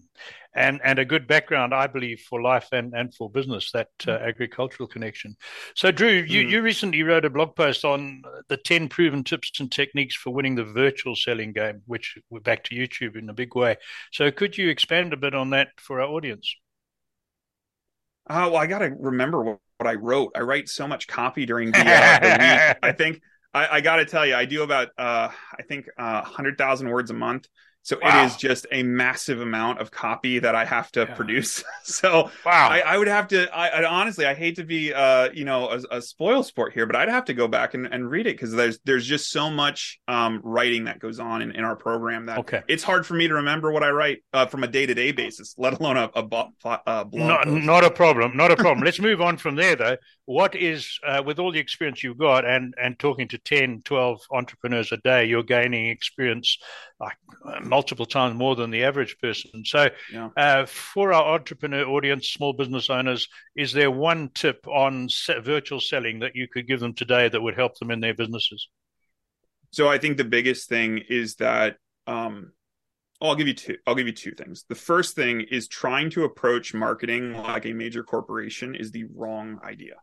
And 0.55 0.81
and 0.83 0.97
a 0.97 1.05
good 1.05 1.27
background, 1.27 1.73
I 1.75 1.85
believe, 1.87 2.21
for 2.27 2.41
life 2.41 2.67
and, 2.71 2.93
and 2.93 3.13
for 3.13 3.29
business, 3.29 3.71
that 3.71 3.89
uh, 4.07 4.11
agricultural 4.13 4.87
connection. 4.87 5.35
So, 5.75 5.91
Drew, 5.91 6.09
you, 6.09 6.43
Mm. 6.43 6.49
you 6.49 6.61
recently 6.63 7.03
wrote 7.03 7.23
a 7.25 7.29
blog 7.29 7.55
post 7.55 7.85
on 7.85 8.23
the 8.49 8.57
10 8.57 8.89
proven 8.89 9.23
tips 9.23 9.59
and 9.59 9.71
techniques 9.71 10.15
for 10.15 10.31
winning 10.33 10.55
the 10.55 10.63
virtual 10.65 11.15
selling 11.15 11.53
game, 11.53 11.83
which 11.85 12.17
we're 12.31 12.39
back 12.39 12.63
to 12.65 12.75
YouTube 12.75 13.15
in 13.15 13.29
a 13.29 13.33
big 13.33 13.55
way. 13.55 13.77
So, 14.11 14.31
could 14.31 14.57
you 14.57 14.69
expand 14.69 15.13
a 15.13 15.17
bit 15.17 15.35
on 15.35 15.51
that 15.51 15.69
for 15.77 16.01
our 16.01 16.07
audience? 16.09 16.53
Uh, 18.29 18.49
well, 18.51 18.57
I 18.57 18.67
got 18.67 18.79
to 18.79 18.91
remember 18.99 19.43
what, 19.43 19.59
what 19.77 19.87
I 19.89 19.95
wrote. 19.95 20.31
I 20.35 20.41
write 20.41 20.69
so 20.69 20.87
much 20.87 21.07
copy 21.07 21.45
during 21.45 21.71
the, 21.75 21.99
uh, 21.99 22.17
the 22.19 22.35
week. 22.35 22.63
I 22.81 22.91
think 22.91 23.21
I, 23.53 23.77
I 23.77 23.81
got 23.81 23.97
to 23.97 24.05
tell 24.05 24.25
you, 24.25 24.35
I 24.35 24.45
do 24.45 24.63
about 24.63 24.89
uh, 24.97 25.29
I 25.57 25.63
think 25.67 25.87
uh, 25.97 26.21
hundred 26.23 26.57
thousand 26.57 26.89
words 26.89 27.11
a 27.11 27.13
month. 27.15 27.47
So 27.81 27.97
Wow. 28.03 28.21
it 28.21 28.25
is 28.25 28.35
just 28.35 28.67
a 28.71 28.83
massive 28.83 29.41
amount 29.41 29.79
of 29.79 29.89
copy 29.89 30.39
that 30.39 30.53
I 30.53 30.63
have 30.65 30.91
to 30.91 31.01
Yeah. 31.01 31.15
produce. 31.15 31.63
so 31.83 32.29
Wow. 32.45 32.69
I, 32.69 32.81
I 32.81 32.97
would 32.97 33.07
have 33.07 33.29
to. 33.29 33.49
I, 33.55 33.69
I 33.69 33.85
honestly, 33.89 34.25
I 34.27 34.33
hate 34.35 34.57
to 34.57 34.63
be, 34.63 34.93
uh, 34.93 35.29
you 35.33 35.45
know, 35.45 35.69
a, 35.69 35.97
a 35.97 36.01
spoil 36.01 36.43
sport 36.43 36.73
here, 36.73 36.85
but 36.85 36.95
I'd 36.95 37.09
have 37.09 37.25
to 37.25 37.33
go 37.33 37.47
back 37.47 37.73
and, 37.73 37.87
and 37.87 38.07
read 38.09 38.27
it 38.27 38.33
because 38.35 38.51
there's 38.51 38.79
there's 38.85 39.05
just 39.07 39.31
so 39.31 39.49
much 39.49 39.99
um, 40.07 40.41
writing 40.43 40.83
that 40.83 40.99
goes 40.99 41.19
on 41.19 41.41
in, 41.41 41.51
in 41.51 41.63
our 41.63 41.75
program 41.75 42.27
that 42.27 42.39
Okay. 42.39 42.61
it's 42.67 42.83
hard 42.83 43.05
for 43.07 43.15
me 43.15 43.27
to 43.27 43.35
remember 43.35 43.71
what 43.71 43.81
I 43.83 43.89
write 43.89 44.23
uh, 44.33 44.45
from 44.45 44.63
a 44.63 44.67
day 44.67 44.85
to 44.85 44.93
day 44.93 45.11
basis, 45.11 45.55
let 45.57 45.79
alone 45.79 45.97
a, 45.97 46.11
a, 46.13 46.21
bo- 46.23 46.49
uh, 46.63 47.05
blog. 47.05 47.27
Not, 47.27 47.47
not 47.47 47.83
a 47.83 47.89
problem. 47.91 48.37
Not 48.37 48.51
a 48.51 48.55
problem. 48.55 48.83
Let's 48.85 48.99
move 48.99 49.21
on 49.21 49.37
from 49.37 49.55
there, 49.55 49.75
though. 49.75 49.97
What 50.29 50.53
is, 50.53 50.99
uh, 51.03 51.23
with 51.25 51.39
all 51.39 51.51
the 51.51 51.57
experience 51.57 52.03
you've 52.03 52.19
got 52.19 52.45
and, 52.45 52.75
and 52.79 52.99
talking 52.99 53.27
to 53.29 53.39
10, 53.39 53.81
12 53.83 54.21
entrepreneurs 54.29 54.91
a 54.91 54.97
day, 54.97 55.25
you're 55.25 55.41
gaining 55.41 55.87
experience 55.87 56.55
like 56.99 57.17
uh, 57.43 57.61
multiple 57.61 58.05
times 58.05 58.35
more 58.35 58.55
than 58.55 58.69
the 58.69 58.83
average 58.83 59.17
person. 59.17 59.65
So, 59.65 59.89
Yeah. 60.13 60.29
uh, 60.37 60.67
for 60.67 61.13
our 61.13 61.33
entrepreneur 61.33 61.83
audience, 61.83 62.29
small 62.29 62.53
business 62.53 62.91
owners, 62.91 63.27
is 63.55 63.73
there 63.73 63.89
one 63.89 64.29
tip 64.35 64.67
on 64.67 65.09
virtual 65.41 65.79
selling 65.79 66.19
that 66.19 66.35
you 66.35 66.47
could 66.47 66.67
give 66.67 66.79
them 66.79 66.93
today 66.93 67.27
that 67.27 67.41
would 67.41 67.55
help 67.55 67.79
them 67.79 67.89
in 67.89 67.99
their 67.99 68.13
businesses? 68.13 68.69
So 69.71 69.89
I 69.89 69.97
think 69.97 70.17
the 70.17 70.25
biggest 70.25 70.69
thing 70.69 70.99
is 71.09 71.37
that 71.37 71.77
um 72.05 72.51
I'll 73.21 73.35
give 73.35 73.47
you 73.47 73.53
two 73.53 73.77
I'll 73.85 73.95
give 73.95 74.07
you 74.07 74.13
two 74.13 74.31
things. 74.31 74.65
The 74.69 74.75
first 74.75 75.15
thing 75.15 75.41
is 75.41 75.67
trying 75.67 76.09
to 76.11 76.23
approach 76.23 76.73
marketing 76.73 77.33
like 77.33 77.65
a 77.65 77.73
major 77.73 78.03
corporation 78.03 78.75
is 78.75 78.91
the 78.91 79.05
wrong 79.13 79.59
idea. 79.63 79.95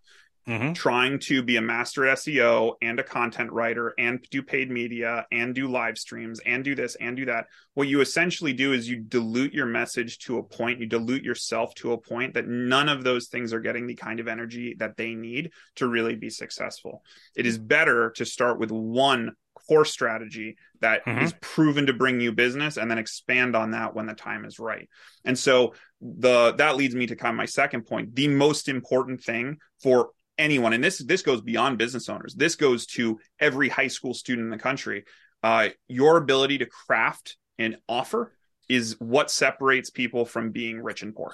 Mm-hmm. 0.46 0.74
Trying 0.74 1.18
to 1.20 1.42
be 1.42 1.56
a 1.56 1.60
master 1.60 2.02
SEO 2.02 2.74
and 2.80 3.00
a 3.00 3.02
content 3.02 3.50
writer 3.50 3.94
and 3.98 4.24
do 4.30 4.44
paid 4.44 4.70
media 4.70 5.26
and 5.32 5.52
do 5.52 5.66
live 5.66 5.98
streams 5.98 6.38
and 6.46 6.62
do 6.62 6.76
this 6.76 6.94
and 7.00 7.16
do 7.16 7.24
that. 7.24 7.46
What 7.74 7.88
you 7.88 8.00
essentially 8.00 8.52
do 8.52 8.72
is 8.72 8.88
you 8.88 9.00
dilute 9.00 9.52
your 9.52 9.66
message 9.66 10.18
to 10.20 10.38
a 10.38 10.44
point, 10.44 10.78
you 10.78 10.86
dilute 10.86 11.24
yourself 11.24 11.74
to 11.76 11.94
a 11.94 11.98
point 11.98 12.34
that 12.34 12.46
none 12.46 12.88
of 12.88 13.02
those 13.02 13.26
things 13.26 13.52
are 13.52 13.58
getting 13.58 13.88
the 13.88 13.96
kind 13.96 14.20
of 14.20 14.28
energy 14.28 14.76
that 14.78 14.96
they 14.96 15.16
need 15.16 15.50
to 15.76 15.88
really 15.88 16.14
be 16.14 16.30
successful. 16.30 17.02
It 17.34 17.44
is 17.44 17.58
better 17.58 18.10
to 18.10 18.24
start 18.24 18.60
with 18.60 18.70
one 18.70 19.32
core 19.68 19.84
strategy 19.84 20.56
that 20.80 21.02
is 21.06 21.32
Mhm. 21.32 21.40
proven 21.40 21.86
to 21.86 21.92
bring 21.92 22.20
you 22.20 22.32
business 22.32 22.76
and 22.76 22.90
then 22.90 22.98
expand 22.98 23.56
on 23.56 23.72
that 23.72 23.94
when 23.94 24.06
the 24.06 24.14
time 24.14 24.44
is 24.44 24.58
right. 24.58 24.88
And 25.24 25.38
so 25.38 25.74
the 26.00 26.52
that 26.52 26.76
leads 26.76 26.94
me 26.94 27.06
to 27.06 27.16
kind 27.16 27.32
of 27.32 27.36
my 27.36 27.46
second 27.46 27.86
point. 27.86 28.14
The 28.14 28.28
most 28.28 28.68
important 28.68 29.22
thing 29.22 29.58
for 29.82 30.10
anyone, 30.38 30.72
and 30.72 30.84
this 30.84 30.98
this 30.98 31.22
goes 31.22 31.40
beyond 31.40 31.78
business 31.78 32.08
owners. 32.08 32.34
This 32.34 32.56
goes 32.56 32.86
to 32.86 33.18
every 33.40 33.68
high 33.68 33.88
school 33.88 34.14
student 34.14 34.44
in 34.44 34.50
the 34.50 34.58
country. 34.58 35.04
Uh, 35.42 35.70
your 35.88 36.16
ability 36.16 36.58
to 36.58 36.66
craft 36.66 37.36
an 37.58 37.76
offer 37.88 38.32
is 38.68 38.96
what 38.98 39.30
separates 39.30 39.90
people 39.90 40.24
from 40.24 40.50
being 40.50 40.80
rich 40.80 41.02
and 41.02 41.14
poor. 41.14 41.32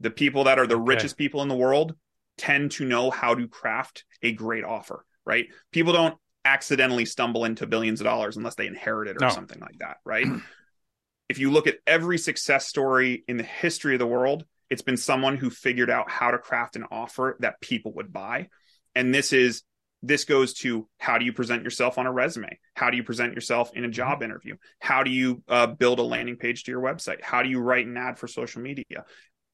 The 0.00 0.10
people 0.10 0.44
that 0.44 0.58
are 0.58 0.66
the 0.66 0.76
Okay. 0.76 0.94
richest 0.94 1.16
people 1.16 1.42
in 1.42 1.48
the 1.48 1.56
world 1.56 1.96
tend 2.36 2.72
to 2.72 2.84
know 2.84 3.10
how 3.10 3.34
to 3.34 3.48
craft 3.48 4.04
a 4.22 4.32
great 4.32 4.64
offer, 4.64 5.04
right? 5.24 5.46
People 5.72 5.92
don't 5.92 6.18
accidentally 6.44 7.04
stumble 7.04 7.44
into 7.44 7.66
billions 7.66 8.00
of 8.00 8.04
dollars 8.04 8.36
unless 8.36 8.54
they 8.54 8.66
inherit 8.66 9.08
it 9.08 9.16
or 9.16 9.20
No. 9.20 9.28
something 9.30 9.60
like 9.60 9.78
that, 9.78 9.98
right? 10.04 10.26
if 11.28 11.38
you 11.38 11.50
look 11.50 11.66
at 11.66 11.78
every 11.86 12.18
success 12.18 12.66
story 12.66 13.24
in 13.26 13.36
the 13.36 13.42
history 13.44 13.94
of 13.94 13.98
the 13.98 14.06
world, 14.06 14.44
it's 14.70 14.82
been 14.82 14.96
someone 14.96 15.36
who 15.36 15.50
figured 15.50 15.90
out 15.90 16.10
how 16.10 16.30
to 16.30 16.38
craft 16.38 16.76
an 16.76 16.84
offer 16.90 17.36
that 17.40 17.60
people 17.60 17.92
would 17.94 18.12
buy. 18.12 18.48
And 18.94 19.14
this 19.14 19.32
is 19.32 19.62
this 20.02 20.26
goes 20.26 20.52
to 20.52 20.86
how 20.98 21.16
do 21.16 21.24
you 21.24 21.32
present 21.32 21.62
yourself 21.64 21.96
on 21.96 22.06
a 22.06 22.12
resume? 22.12 22.58
How 22.74 22.90
do 22.90 22.96
you 22.98 23.02
present 23.02 23.32
yourself 23.32 23.70
in 23.74 23.84
a 23.84 23.88
job 23.88 24.22
interview? 24.22 24.56
How 24.78 25.02
do 25.02 25.10
you 25.10 25.42
uh, 25.48 25.68
build 25.68 25.98
a 25.98 26.02
landing 26.02 26.36
page 26.36 26.64
to 26.64 26.70
your 26.70 26.82
website? 26.82 27.22
How 27.22 27.42
do 27.42 27.48
you 27.48 27.58
write 27.58 27.86
an 27.86 27.96
ad 27.96 28.18
for 28.18 28.28
social 28.28 28.60
media? 28.60 29.06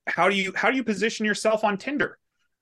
How 0.09 0.29
do 0.29 0.35
you 0.35 0.53
how 0.57 0.71
do 0.71 0.77
you 0.77 0.83
position 0.83 1.25
yourself 1.25 1.63
on 1.63 1.79
Tinder? 1.79 2.19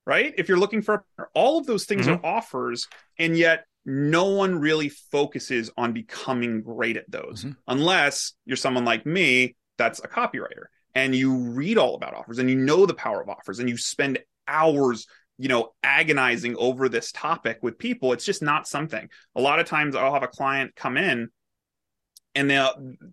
Right? 0.06 0.34
If 0.36 0.48
you're 0.48 0.58
looking 0.58 0.82
for 0.82 1.04
all 1.34 1.58
of 1.58 1.66
those 1.66 1.84
things 1.86 2.06
Mhm. 2.06 2.18
are 2.18 2.26
offers, 2.26 2.88
and 3.18 3.36
yet 3.36 3.64
no 3.84 4.24
one 4.26 4.58
really 4.58 4.88
focuses 4.88 5.70
on 5.76 5.92
becoming 5.92 6.60
great 6.62 6.96
at 6.96 7.10
those 7.10 7.44
Mhm. 7.44 7.56
unless 7.66 8.34
you're 8.44 8.56
someone 8.56 8.84
like 8.84 9.06
me 9.06 9.56
that's 9.78 9.98
a 10.00 10.08
copywriter 10.08 10.64
and 10.94 11.14
you 11.14 11.34
read 11.50 11.78
all 11.78 11.94
about 11.94 12.14
offers 12.14 12.38
and 12.38 12.50
you 12.50 12.56
know 12.56 12.84
the 12.86 12.94
power 12.94 13.22
of 13.22 13.28
offers 13.28 13.60
and 13.60 13.68
you 13.68 13.76
spend 13.76 14.18
hours 14.46 15.06
you 15.38 15.48
know 15.48 15.72
agonizing 15.82 16.56
over 16.56 16.88
this 16.88 17.12
topic 17.12 17.58
with 17.62 17.78
people 17.78 18.12
it's 18.12 18.24
just 18.24 18.42
not 18.42 18.66
something 18.66 19.08
a 19.36 19.40
lot 19.40 19.60
of 19.60 19.66
times 19.66 19.94
i'll 19.94 20.12
have 20.12 20.22
a 20.22 20.28
client 20.28 20.74
come 20.74 20.96
in 20.96 21.28
and 22.34 22.50
they 22.50 22.68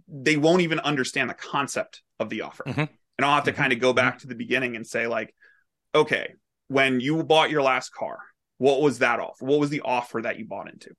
they 0.07 0.35
won't 0.37 0.61
even 0.61 0.79
understand 0.79 1.29
the 1.29 1.33
concept 1.35 2.01
of 2.19 2.29
the 2.29 2.41
offer 2.41 2.63
Mhm. 2.65 2.89
and 3.17 3.25
i'll 3.25 3.35
have 3.35 3.43
to 3.45 3.53
Mhm. 3.53 3.55
kind 3.57 3.73
of 3.73 3.79
go 3.79 3.93
back 3.93 4.19
to 4.19 4.27
the 4.27 4.35
beginning 4.35 4.75
and 4.75 4.85
say 4.85 5.07
like 5.07 5.33
okay 5.93 6.33
when 6.67 6.99
you 6.99 7.23
bought 7.23 7.51
your 7.51 7.61
last 7.61 7.93
car 7.93 8.17
what 8.57 8.81
was 8.81 8.99
that 8.99 9.19
offer 9.19 9.45
what 9.45 9.59
was 9.59 9.69
the 9.69 9.81
offer 9.81 10.21
that 10.21 10.39
you 10.39 10.45
bought 10.45 10.71
into? 10.71 10.91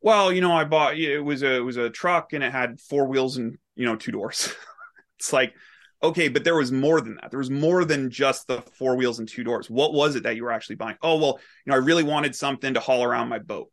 Well 0.00 0.32
you 0.32 0.40
know 0.40 0.52
i 0.52 0.64
bought 0.64 0.98
it 0.98 1.20
was 1.20 1.42
a 1.42 1.56
it 1.56 1.64
was 1.64 1.76
a 1.76 1.90
truck 1.90 2.32
and 2.32 2.44
it 2.44 2.52
had 2.52 2.80
four 2.80 3.06
wheels 3.06 3.36
and 3.36 3.56
you 3.74 3.84
know 3.84 3.96
two 3.96 4.12
doors. 4.12 4.54
It's 5.18 5.32
like 5.32 5.52
okay 6.00 6.28
but 6.28 6.44
there 6.44 6.54
was 6.54 6.70
more 6.70 7.00
than 7.00 7.16
that. 7.16 7.30
There 7.30 7.38
was 7.38 7.50
more 7.50 7.84
than 7.84 8.08
just 8.08 8.46
the 8.46 8.62
four 8.78 8.94
wheels 8.94 9.18
and 9.18 9.28
two 9.28 9.42
doors. 9.42 9.68
What 9.68 9.92
was 9.92 10.14
it 10.14 10.22
that 10.22 10.36
you 10.36 10.44
were 10.44 10.52
actually 10.52 10.76
buying? 10.76 10.96
Oh 11.02 11.18
well 11.18 11.40
you 11.66 11.70
know 11.70 11.74
i 11.74 11.80
really 11.80 12.04
wanted 12.04 12.36
something 12.36 12.74
to 12.74 12.80
haul 12.80 13.02
around 13.02 13.28
my 13.28 13.40
boat. 13.40 13.68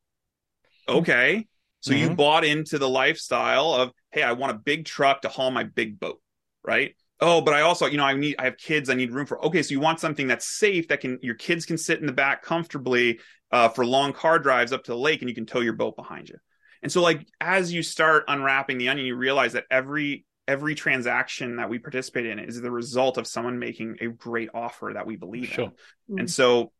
Okay. 0.88 1.46
So 1.82 1.92
mm-hmm. 1.92 2.10
you 2.10 2.16
bought 2.16 2.44
into 2.44 2.80
the 2.80 2.90
lifestyle 2.90 3.74
of, 3.74 3.92
hey, 4.12 4.24
I 4.24 4.32
want 4.34 4.56
a 4.56 4.60
big 4.60 4.86
truck 4.86 5.22
to 5.22 5.30
haul 5.30 5.52
my 5.52 5.64
big 5.64 6.00
boat, 6.00 6.20
right? 6.64 6.96
Oh, 7.22 7.42
but 7.42 7.54
I 7.54 7.62
also, 7.62 7.86
you 7.86 7.98
know, 7.98 8.04
I 8.04 8.14
need, 8.14 8.36
I 8.40 8.46
have 8.46 8.58
kids, 8.58 8.90
I 8.90 8.94
need 8.94 9.12
room 9.12 9.26
for. 9.26 9.44
Okay, 9.46 9.64
so 9.64 9.72
you 9.72 9.80
want 9.80 10.00
something 10.00 10.28
that's 10.28 10.46
safe 10.46 10.90
that 10.90 11.00
can 11.00 11.20
your 11.22 11.36
kids 11.36 11.66
can 11.66 11.78
sit 11.78 12.00
in 12.00 12.06
the 12.06 12.14
back 12.14 12.44
comfortably 12.44 13.20
uh, 13.52 13.70
for 13.70 13.86
long 13.86 14.12
car 14.12 14.38
drives 14.38 14.74
up 14.74 14.84
to 14.84 14.92
the 14.92 14.98
lake, 14.98 15.22
and 15.22 15.30
you 15.30 15.36
can 15.36 15.46
tow 15.46 15.62
your 15.62 15.74
boat 15.74 15.96
behind 15.96 16.28
you. 16.28 16.36
And 16.84 16.92
so, 16.92 17.02
like 17.02 17.26
as 17.40 17.72
you 17.72 17.84
start 17.84 18.26
unwrapping 18.28 18.78
the 18.78 18.90
onion, 18.90 19.08
you 19.08 19.16
realize 19.16 19.54
that 19.54 19.66
every 19.72 20.26
every 20.48 20.76
transaction 20.76 21.56
that 21.56 21.70
we 21.70 21.80
participate 21.80 22.26
in 22.26 22.38
is 22.38 22.62
the 22.62 22.70
result 22.70 23.18
of 23.18 23.26
someone 23.26 23.60
making 23.60 23.98
a 24.02 24.08
great 24.08 24.50
offer 24.54 24.92
that 24.94 25.08
we 25.08 25.16
believe 25.16 25.48
sure. 25.48 25.66
in. 25.66 25.70
Mm-hmm. 25.72 26.20
And 26.20 26.32
so, 26.32 26.74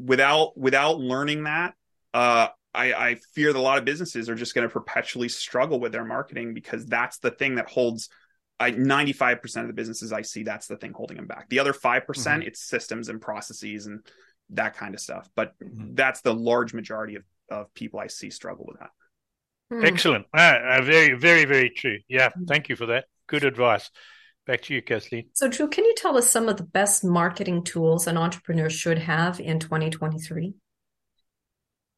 without 0.00 0.58
without 0.58 0.98
learning 0.98 1.44
that, 1.44 1.74
uh, 2.12 2.48
I, 2.74 2.92
I 2.92 3.16
fear 3.34 3.52
that 3.52 3.58
a 3.58 3.62
lot 3.62 3.78
of 3.78 3.84
businesses 3.84 4.28
are 4.28 4.34
just 4.34 4.54
going 4.54 4.68
to 4.68 4.72
perpetually 4.72 5.28
struggle 5.28 5.80
with 5.80 5.92
their 5.92 6.04
marketing 6.04 6.52
because 6.52 6.84
that's 6.84 7.18
the 7.18 7.30
thing 7.30 7.54
that 7.54 7.68
holds 7.68 8.10
I 8.58 8.72
95% 8.72 9.60
of 9.62 9.66
the 9.66 9.72
businesses 9.72 10.12
I 10.12 10.22
see, 10.22 10.42
that's 10.42 10.66
the 10.66 10.76
thing 10.76 10.92
holding 10.92 11.16
them 11.16 11.26
back. 11.26 11.48
The 11.50 11.58
other 11.58 11.72
5%, 11.72 12.06
percent 12.06 12.40
mm-hmm. 12.40 12.48
it's 12.48 12.62
systems 12.62 13.08
and 13.08 13.20
processes 13.20 13.86
and 13.86 14.00
that 14.50 14.76
kind 14.76 14.94
of 14.94 15.00
stuff. 15.00 15.28
But 15.34 15.52
mm-hmm. 15.58 15.94
that's 15.94 16.22
the 16.22 16.34
large 16.34 16.72
majority 16.72 17.16
of, 17.16 17.24
of 17.50 17.74
people 17.74 18.00
I 18.00 18.06
see 18.06 18.30
struggle 18.30 18.64
with 18.66 18.78
that. 18.80 18.90
Hmm. 19.70 19.84
Excellent. 19.84 20.26
Uh, 20.32 20.58
uh, 20.64 20.82
very, 20.82 21.18
very, 21.18 21.44
very 21.44 21.70
true. 21.70 21.98
Yeah. 22.08 22.30
Hmm. 22.30 22.44
Thank 22.44 22.68
you 22.68 22.76
for 22.76 22.86
that. 22.86 23.06
Good 23.26 23.44
advice. 23.44 23.90
Back 24.46 24.62
to 24.62 24.74
you, 24.74 24.80
Kathleen. 24.80 25.28
So, 25.32 25.48
Drew, 25.48 25.68
can 25.68 25.84
you 25.84 25.94
tell 25.96 26.16
us 26.16 26.30
some 26.30 26.48
of 26.48 26.56
the 26.56 26.62
best 26.62 27.02
marketing 27.02 27.64
tools 27.64 28.06
an 28.06 28.16
entrepreneur 28.16 28.70
should 28.70 28.98
have 28.98 29.40
in 29.40 29.58
2023? 29.58 30.54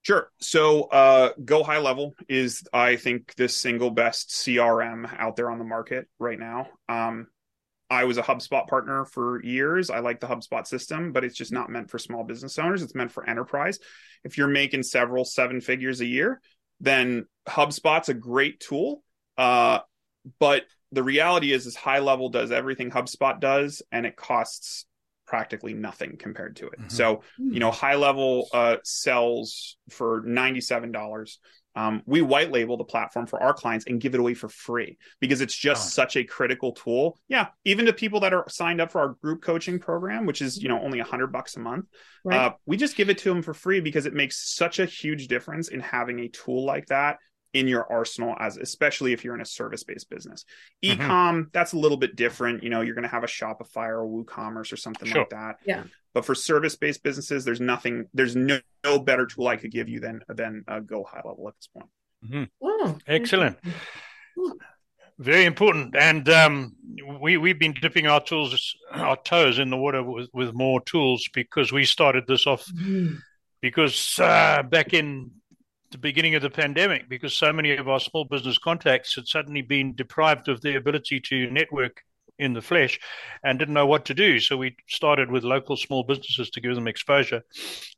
Sure. 0.08 0.30
So, 0.40 0.84
uh, 0.84 1.32
Go 1.44 1.62
High 1.62 1.80
Level 1.80 2.14
is, 2.30 2.66
I 2.72 2.96
think, 2.96 3.34
the 3.34 3.46
single 3.46 3.90
best 3.90 4.30
CRM 4.30 5.06
out 5.18 5.36
there 5.36 5.50
on 5.50 5.58
the 5.58 5.66
market 5.66 6.08
right 6.18 6.38
now. 6.38 6.68
Um, 6.88 7.26
I 7.90 8.04
was 8.04 8.16
a 8.16 8.22
HubSpot 8.22 8.66
partner 8.66 9.04
for 9.04 9.44
years. 9.44 9.90
I 9.90 9.98
like 9.98 10.20
the 10.20 10.26
HubSpot 10.26 10.66
system, 10.66 11.12
but 11.12 11.24
it's 11.24 11.36
just 11.36 11.52
not 11.52 11.68
meant 11.68 11.90
for 11.90 11.98
small 11.98 12.24
business 12.24 12.58
owners. 12.58 12.82
It's 12.82 12.94
meant 12.94 13.12
for 13.12 13.28
enterprise. 13.28 13.80
If 14.24 14.38
you're 14.38 14.48
making 14.48 14.84
several 14.84 15.26
seven 15.26 15.60
figures 15.60 16.00
a 16.00 16.06
year, 16.06 16.40
then 16.80 17.26
HubSpot's 17.46 18.08
a 18.08 18.14
great 18.14 18.60
tool. 18.60 19.04
Uh, 19.36 19.80
but 20.38 20.64
the 20.90 21.02
reality 21.02 21.52
is, 21.52 21.66
is 21.66 21.76
high 21.76 21.98
level 21.98 22.30
does 22.30 22.50
everything 22.50 22.90
HubSpot 22.90 23.38
does, 23.38 23.82
and 23.92 24.06
it 24.06 24.16
costs 24.16 24.86
practically 25.28 25.74
nothing 25.74 26.16
compared 26.18 26.56
to 26.56 26.66
it. 26.66 26.78
Mm-hmm. 26.80 26.88
So, 26.88 27.20
you 27.36 27.60
know, 27.60 27.70
high 27.70 27.96
level 27.96 28.48
uh, 28.54 28.76
sells 28.82 29.76
for 29.90 30.22
$97. 30.22 31.36
Um, 31.76 32.02
we 32.06 32.22
white 32.22 32.50
label 32.50 32.78
the 32.78 32.84
platform 32.84 33.26
for 33.26 33.40
our 33.40 33.52
clients 33.52 33.84
and 33.86 34.00
give 34.00 34.14
it 34.14 34.20
away 34.20 34.34
for 34.34 34.48
free 34.48 34.96
because 35.20 35.42
it's 35.42 35.54
just 35.54 35.86
oh. 35.86 35.90
such 35.90 36.16
a 36.16 36.24
critical 36.24 36.72
tool. 36.72 37.18
Yeah, 37.28 37.48
even 37.64 37.86
to 37.86 37.92
people 37.92 38.20
that 38.20 38.32
are 38.32 38.46
signed 38.48 38.80
up 38.80 38.90
for 38.90 39.00
our 39.00 39.08
group 39.22 39.42
coaching 39.42 39.78
program, 39.78 40.26
which 40.26 40.42
is 40.42 40.60
you 40.60 40.68
know 40.68 40.80
only 40.80 40.98
a 40.98 41.04
hundred 41.04 41.28
bucks 41.28 41.56
a 41.56 41.60
month, 41.60 41.86
right. 42.24 42.36
uh, 42.36 42.52
we 42.66 42.76
just 42.78 42.96
give 42.96 43.10
it 43.10 43.18
to 43.18 43.28
them 43.28 43.42
for 43.42 43.54
free 43.54 43.80
because 43.80 44.06
it 44.06 44.14
makes 44.14 44.56
such 44.56 44.80
a 44.80 44.86
huge 44.86 45.28
difference 45.28 45.68
in 45.68 45.78
having 45.78 46.18
a 46.18 46.28
tool 46.28 46.64
like 46.64 46.86
that 46.86 47.18
in 47.54 47.66
your 47.66 47.90
arsenal 47.90 48.36
as 48.38 48.56
especially 48.56 49.12
if 49.12 49.24
you're 49.24 49.34
in 49.34 49.40
a 49.40 49.46
service-based 49.46 50.08
business. 50.10 50.44
Mm-hmm. 50.84 51.00
Ecom, 51.00 51.52
that's 51.52 51.72
a 51.72 51.78
little 51.78 51.96
bit 51.96 52.16
different. 52.16 52.62
You 52.62 52.70
know, 52.70 52.82
you're 52.82 52.94
going 52.94 53.04
to 53.04 53.08
have 53.08 53.24
a 53.24 53.28
Shopify 53.28 53.88
or 53.88 54.06
WooCommerce 54.06 54.72
or 54.72 54.76
something 54.76 55.08
sure. 55.08 55.22
like 55.22 55.30
that. 55.30 55.56
Yeah. 55.64 55.84
But 56.14 56.24
for 56.24 56.34
service-based 56.34 57.02
businesses, 57.02 57.44
there's 57.44 57.60
nothing, 57.60 58.06
there's 58.12 58.36
no, 58.36 58.60
no 58.84 58.98
better 58.98 59.26
tool 59.26 59.48
I 59.48 59.56
could 59.56 59.70
give 59.70 59.88
you 59.88 60.00
than 60.00 60.22
than 60.28 60.64
uh, 60.68 60.80
Go 60.80 61.04
High 61.04 61.22
Level 61.24 61.48
at 61.48 61.54
this 61.56 61.68
point. 61.68 61.90
Mm-hmm. 62.24 62.44
Oh, 62.62 62.98
Excellent. 63.06 63.58
Very 65.18 65.46
important, 65.46 65.96
and 65.96 66.28
um, 66.28 66.76
we 67.20 67.38
we've 67.38 67.58
been 67.58 67.74
dipping 67.74 68.06
our 68.06 68.22
tools, 68.22 68.76
our 68.92 69.16
toes 69.16 69.58
in 69.58 69.68
the 69.68 69.76
water 69.76 70.00
with, 70.00 70.28
with 70.32 70.54
more 70.54 70.80
tools 70.82 71.28
because 71.34 71.72
we 71.72 71.84
started 71.84 72.24
this 72.28 72.46
off 72.46 72.64
mm-hmm. 72.66 73.16
because 73.60 74.16
uh, 74.20 74.62
back 74.62 74.94
in 74.94 75.32
the 75.90 75.98
beginning 75.98 76.34
of 76.34 76.42
the 76.42 76.50
pandemic 76.50 77.08
because 77.08 77.34
so 77.34 77.52
many 77.52 77.76
of 77.76 77.88
our 77.88 78.00
small 78.00 78.24
business 78.24 78.58
contacts 78.58 79.14
had 79.14 79.26
suddenly 79.26 79.62
been 79.62 79.94
deprived 79.94 80.48
of 80.48 80.60
the 80.60 80.76
ability 80.76 81.20
to 81.20 81.50
network 81.50 82.02
in 82.38 82.52
the 82.52 82.62
flesh 82.62 83.00
and 83.42 83.58
didn't 83.58 83.74
know 83.74 83.86
what 83.86 84.04
to 84.04 84.14
do. 84.14 84.38
So 84.38 84.56
we 84.56 84.76
started 84.88 85.30
with 85.30 85.42
local 85.42 85.76
small 85.76 86.04
businesses 86.04 86.50
to 86.50 86.60
give 86.60 86.74
them 86.74 86.86
exposure 86.86 87.42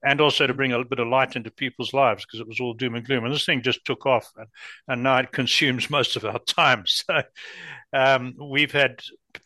and 0.03 0.21
also 0.21 0.47
to 0.47 0.55
bring 0.55 0.73
a 0.73 0.77
little 0.77 0.89
bit 0.89 0.99
of 0.99 1.09
light 1.09 1.37
into 1.37 1.51
people's 1.51 1.93
lives 1.93 2.25
because 2.25 2.41
it 2.41 2.49
was 2.49 2.61
all 2.61 2.73
doom 2.73 2.95
and 2.95 3.07
gloom. 3.07 3.25
And 3.25 3.35
this 3.35 3.45
thing 3.45 3.63
just 3.63 3.85
took 3.85 4.07
off 4.07 4.31
and, 4.37 4.47
and 4.89 5.03
now 5.03 5.19
it 5.19 5.33
consumes 5.33 5.91
most 5.91 6.17
of 6.17 6.25
our 6.25 6.39
time. 6.41 6.85
So 6.87 7.23
um, 7.93 8.35
we've 8.39 8.73
had 8.73 9.01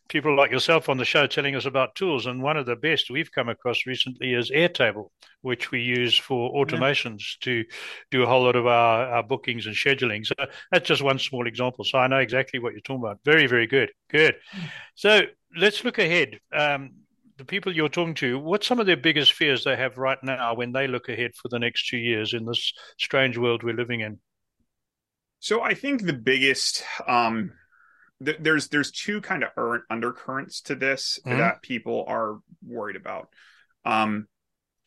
people 0.09 0.37
like 0.37 0.51
yourself 0.51 0.89
on 0.89 0.97
the 0.97 1.05
show 1.05 1.27
telling 1.27 1.57
us 1.57 1.67
about 1.67 1.95
tools. 1.95 2.27
And 2.27 2.43
one 2.43 2.57
of 2.57 2.67
the 2.67 2.77
best 2.77 3.11
we've 3.11 3.33
come 3.33 3.49
across 3.49 3.87
recently 3.87 4.35
is 4.35 4.51
Airtable, 4.51 5.11
which 5.43 5.71
we 5.71 5.81
use 5.81 6.17
for 6.17 6.53
automations 6.55 7.37
yeah. 7.41 7.45
to 7.45 7.65
do 8.11 8.23
a 8.23 8.27
whole 8.27 8.45
lot 8.45 8.57
of 8.57 8.67
our, 8.67 9.07
our 9.07 9.23
bookings 9.23 9.67
and 9.67 9.75
scheduling. 9.75 10.25
So 10.25 10.35
that's 10.71 10.89
just 10.89 11.03
one 11.03 11.19
small 11.19 11.47
example. 11.47 11.85
So 11.85 11.99
I 11.99 12.07
know 12.07 12.19
exactly 12.19 12.61
what 12.61 12.73
you're 12.73 12.81
talking 12.81 13.03
about. 13.03 13.21
Very, 13.25 13.47
very 13.47 13.67
good. 13.67 13.91
Good. 14.11 14.37
Mm. 14.57 14.71
So 14.95 15.23
let's 15.57 15.85
look 15.85 15.99
ahead. 15.99 16.39
Um, 16.53 16.93
the 17.37 17.45
people 17.45 17.75
you're 17.75 17.89
talking 17.89 18.15
to, 18.15 18.39
what's 18.39 18.67
some 18.67 18.79
of 18.79 18.87
their 18.87 18.97
biggest 18.97 19.33
fears 19.33 19.65
they 19.65 19.77
have 19.77 19.99
right 19.99 20.19
now 20.23 20.55
when 20.55 20.73
they 20.73 20.87
look 20.87 21.09
ahead 21.09 21.33
for 21.35 21.49
the 21.49 21.59
next 21.59 21.89
two 21.89 21.99
years 21.99 22.33
in 22.33 22.45
this 22.45 22.73
strange 22.99 23.37
world 23.37 23.63
we're 23.63 23.75
living 23.75 24.01
in? 24.01 24.21
So 25.41 25.61
I 25.61 25.75
think 25.75 26.03
the 26.03 26.13
biggest 26.13 26.85
um, 27.07 27.53
th- 28.25 28.39
there's 28.41 28.69
there's 28.69 28.91
two 28.91 29.21
kind 29.21 29.45
of 29.45 29.81
undercurrents 29.91 30.61
to 30.63 30.75
this 30.75 31.19
mm-hmm. 31.27 31.39
that 31.39 31.63
people 31.63 32.05
are 32.09 32.39
worried 32.67 32.97
about. 32.97 33.29
Um, 33.85 34.27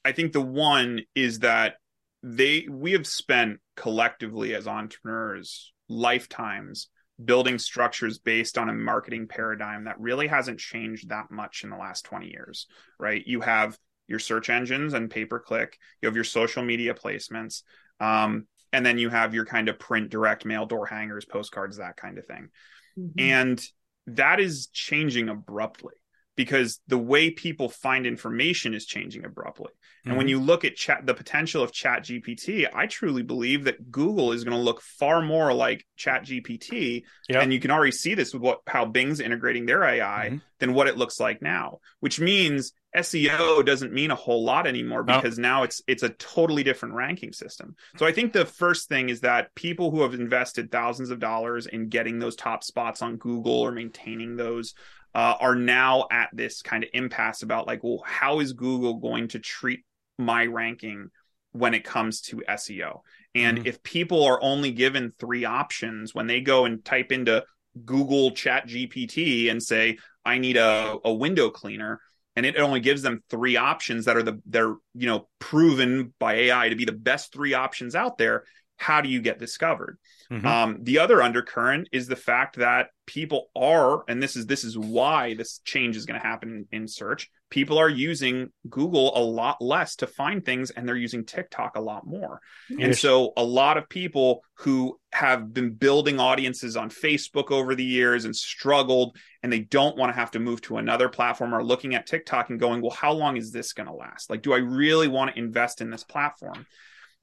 I 0.03 0.11
think 0.11 0.31
the 0.31 0.41
one 0.41 1.01
is 1.15 1.39
that 1.39 1.75
they 2.23 2.67
we 2.69 2.93
have 2.93 3.07
spent 3.07 3.59
collectively 3.75 4.55
as 4.55 4.67
entrepreneurs 4.67 5.73
lifetimes 5.87 6.89
building 7.23 7.57
structures 7.57 8.19
based 8.19 8.57
on 8.57 8.69
a 8.69 8.73
marketing 8.73 9.27
paradigm 9.27 9.85
that 9.85 9.99
really 9.99 10.27
hasn't 10.27 10.59
changed 10.59 11.09
that 11.09 11.31
much 11.31 11.63
in 11.63 11.69
the 11.69 11.77
last 11.77 12.05
20 12.05 12.27
years 12.27 12.67
right 12.99 13.25
you 13.25 13.41
have 13.41 13.77
your 14.07 14.19
search 14.19 14.49
engines 14.49 14.93
and 14.93 15.09
pay 15.09 15.25
per 15.25 15.39
click 15.39 15.77
you 16.01 16.07
have 16.07 16.15
your 16.15 16.23
social 16.23 16.63
media 16.63 16.93
placements 16.93 17.63
um, 17.99 18.45
and 18.73 18.85
then 18.85 18.97
you 18.97 19.09
have 19.09 19.33
your 19.33 19.45
kind 19.45 19.69
of 19.69 19.79
print 19.79 20.09
direct 20.09 20.45
mail 20.45 20.65
door 20.65 20.85
hangers 20.85 21.25
postcards 21.25 21.77
that 21.77 21.97
kind 21.97 22.17
of 22.17 22.25
thing 22.25 22.49
Mm-hmm. 22.97 23.19
And 23.19 23.65
that 24.07 24.39
is 24.39 24.67
changing 24.67 25.29
abruptly 25.29 25.93
because 26.37 26.79
the 26.87 26.97
way 26.97 27.31
people 27.31 27.67
find 27.67 28.05
information 28.05 28.73
is 28.73 28.85
changing 28.85 29.25
abruptly. 29.25 29.71
Mm-hmm. 29.71 30.09
And 30.09 30.17
when 30.17 30.27
mm-hmm. 30.27 30.29
you 30.29 30.39
look 30.39 30.63
at 30.63 30.75
chat, 30.75 31.05
the 31.05 31.13
potential 31.13 31.63
of 31.63 31.73
Chat 31.73 32.03
GPT, 32.03 32.67
I 32.73 32.85
truly 32.85 33.23
believe 33.23 33.65
that 33.65 33.91
Google 33.91 34.31
is 34.31 34.43
going 34.43 34.55
to 34.55 34.63
look 34.63 34.81
far 34.81 35.21
more 35.21 35.51
like 35.51 35.85
Chat 35.97 36.23
GPT, 36.25 37.03
yep. 37.27 37.43
and 37.43 37.51
you 37.51 37.59
can 37.59 37.71
already 37.71 37.91
see 37.91 38.13
this 38.13 38.33
with 38.33 38.41
what 38.41 38.61
how 38.67 38.85
Bing's 38.85 39.19
integrating 39.19 39.65
their 39.65 39.83
AI 39.83 40.27
mm-hmm. 40.27 40.37
than 40.59 40.73
what 40.73 40.87
it 40.87 40.97
looks 40.97 41.19
like 41.19 41.41
now. 41.41 41.79
Which 41.99 42.19
means 42.19 42.71
SEO 42.97 43.65
doesn't 43.65 43.93
mean 43.93 44.11
a 44.11 44.15
whole 44.15 44.43
lot 44.43 44.67
anymore 44.67 45.03
because 45.03 45.37
no. 45.37 45.47
now 45.47 45.63
it's 45.63 45.81
it's 45.87 46.03
a 46.03 46.09
totally 46.09 46.63
different 46.63 46.95
ranking 46.95 47.31
system. 47.31 47.75
So 47.97 48.05
I 48.05 48.11
think 48.11 48.33
the 48.33 48.45
first 48.45 48.89
thing 48.89 49.09
is 49.09 49.21
that 49.21 49.53
people 49.55 49.91
who 49.91 50.01
have 50.01 50.13
invested 50.13 50.71
thousands 50.71 51.09
of 51.09 51.19
dollars 51.19 51.67
in 51.67 51.89
getting 51.89 52.19
those 52.19 52.35
top 52.35 52.63
spots 52.63 53.01
on 53.01 53.17
Google 53.17 53.59
or 53.61 53.71
maintaining 53.71 54.35
those 54.35 54.73
uh, 55.13 55.35
are 55.39 55.55
now 55.55 56.07
at 56.11 56.29
this 56.33 56.61
kind 56.61 56.83
of 56.83 56.89
impasse 56.93 57.41
about 57.41 57.67
like, 57.67 57.83
well, 57.83 58.03
how 58.05 58.39
is 58.39 58.53
Google 58.53 58.95
going 58.95 59.29
to 59.29 59.39
treat 59.39 59.83
my 60.17 60.45
ranking 60.45 61.09
when 61.51 61.73
it 61.73 61.83
comes 61.83 62.21
to 62.21 62.43
SEO? 62.49 63.01
And 63.33 63.59
mm-hmm. 63.59 63.67
if 63.67 63.83
people 63.83 64.23
are 64.23 64.41
only 64.41 64.71
given 64.71 65.13
three 65.19 65.45
options 65.45 66.13
when 66.13 66.27
they 66.27 66.41
go 66.41 66.65
and 66.65 66.83
type 66.83 67.11
into 67.11 67.45
Google 67.85 68.31
Chat 68.31 68.67
GPT 68.67 69.49
and 69.51 69.61
say, 69.61 69.97
I 70.25 70.39
need 70.39 70.57
a, 70.57 70.97
a 71.03 71.13
window 71.13 71.49
cleaner, 71.49 72.01
and 72.37 72.45
it 72.45 72.55
only 72.55 72.79
gives 72.79 73.01
them 73.01 73.23
three 73.31 73.57
options 73.57 74.05
that 74.05 74.15
are 74.15 74.21
the 74.21 74.39
they're 74.45 74.75
you 74.93 75.07
know 75.07 75.27
proven 75.39 76.13
by 76.19 76.35
AI 76.35 76.69
to 76.69 76.75
be 76.75 76.85
the 76.85 76.91
best 76.91 77.33
three 77.33 77.55
options 77.55 77.95
out 77.95 78.19
there. 78.19 78.43
How 78.77 79.01
do 79.01 79.09
you 79.09 79.21
get 79.21 79.39
discovered? 79.39 79.97
Mm-hmm. 80.31 80.45
Um, 80.45 80.77
the 80.83 80.99
other 80.99 81.23
undercurrent 81.23 81.89
is 81.91 82.07
the 82.07 82.15
fact 82.15 82.57
that 82.57 82.89
people 83.07 83.49
are, 83.55 84.03
and 84.07 84.21
this 84.21 84.35
is 84.35 84.45
this 84.45 84.63
is 84.63 84.77
why 84.77 85.33
this 85.33 85.61
change 85.65 85.97
is 85.97 86.05
going 86.05 86.21
to 86.21 86.25
happen 86.25 86.67
in, 86.71 86.81
in 86.83 86.87
search. 86.87 87.31
People 87.49 87.77
are 87.77 87.89
using 87.89 88.51
Google 88.69 89.17
a 89.17 89.23
lot 89.23 89.61
less 89.61 89.95
to 89.97 90.07
find 90.07 90.43
things, 90.43 90.69
and 90.71 90.87
they're 90.87 90.95
using 90.95 91.25
TikTok 91.25 91.75
a 91.75 91.81
lot 91.81 92.05
more. 92.05 92.41
Yes. 92.69 92.79
And 92.81 92.97
so, 92.97 93.33
a 93.37 93.43
lot 93.43 93.77
of 93.77 93.87
people 93.87 94.43
who 94.55 94.99
have 95.11 95.53
been 95.53 95.73
building 95.73 96.19
audiences 96.19 96.75
on 96.75 96.89
Facebook 96.89 97.51
over 97.51 97.73
the 97.73 97.83
years 97.83 98.25
and 98.25 98.35
struggled, 98.35 99.17
and 99.43 99.51
they 99.51 99.61
don't 99.61 99.97
want 99.97 100.11
to 100.11 100.19
have 100.19 100.31
to 100.31 100.39
move 100.39 100.61
to 100.61 100.77
another 100.77 101.09
platform, 101.09 101.53
are 101.53 101.63
looking 101.63 101.95
at 101.95 102.07
TikTok 102.07 102.49
and 102.49 102.59
going, 102.59 102.81
"Well, 102.81 102.91
how 102.91 103.13
long 103.13 103.37
is 103.37 103.51
this 103.51 103.73
going 103.73 103.87
to 103.87 103.93
last? 103.93 104.29
Like, 104.29 104.41
do 104.41 104.53
I 104.53 104.57
really 104.57 105.07
want 105.07 105.31
to 105.31 105.39
invest 105.39 105.81
in 105.81 105.89
this 105.89 106.03
platform?" 106.03 106.65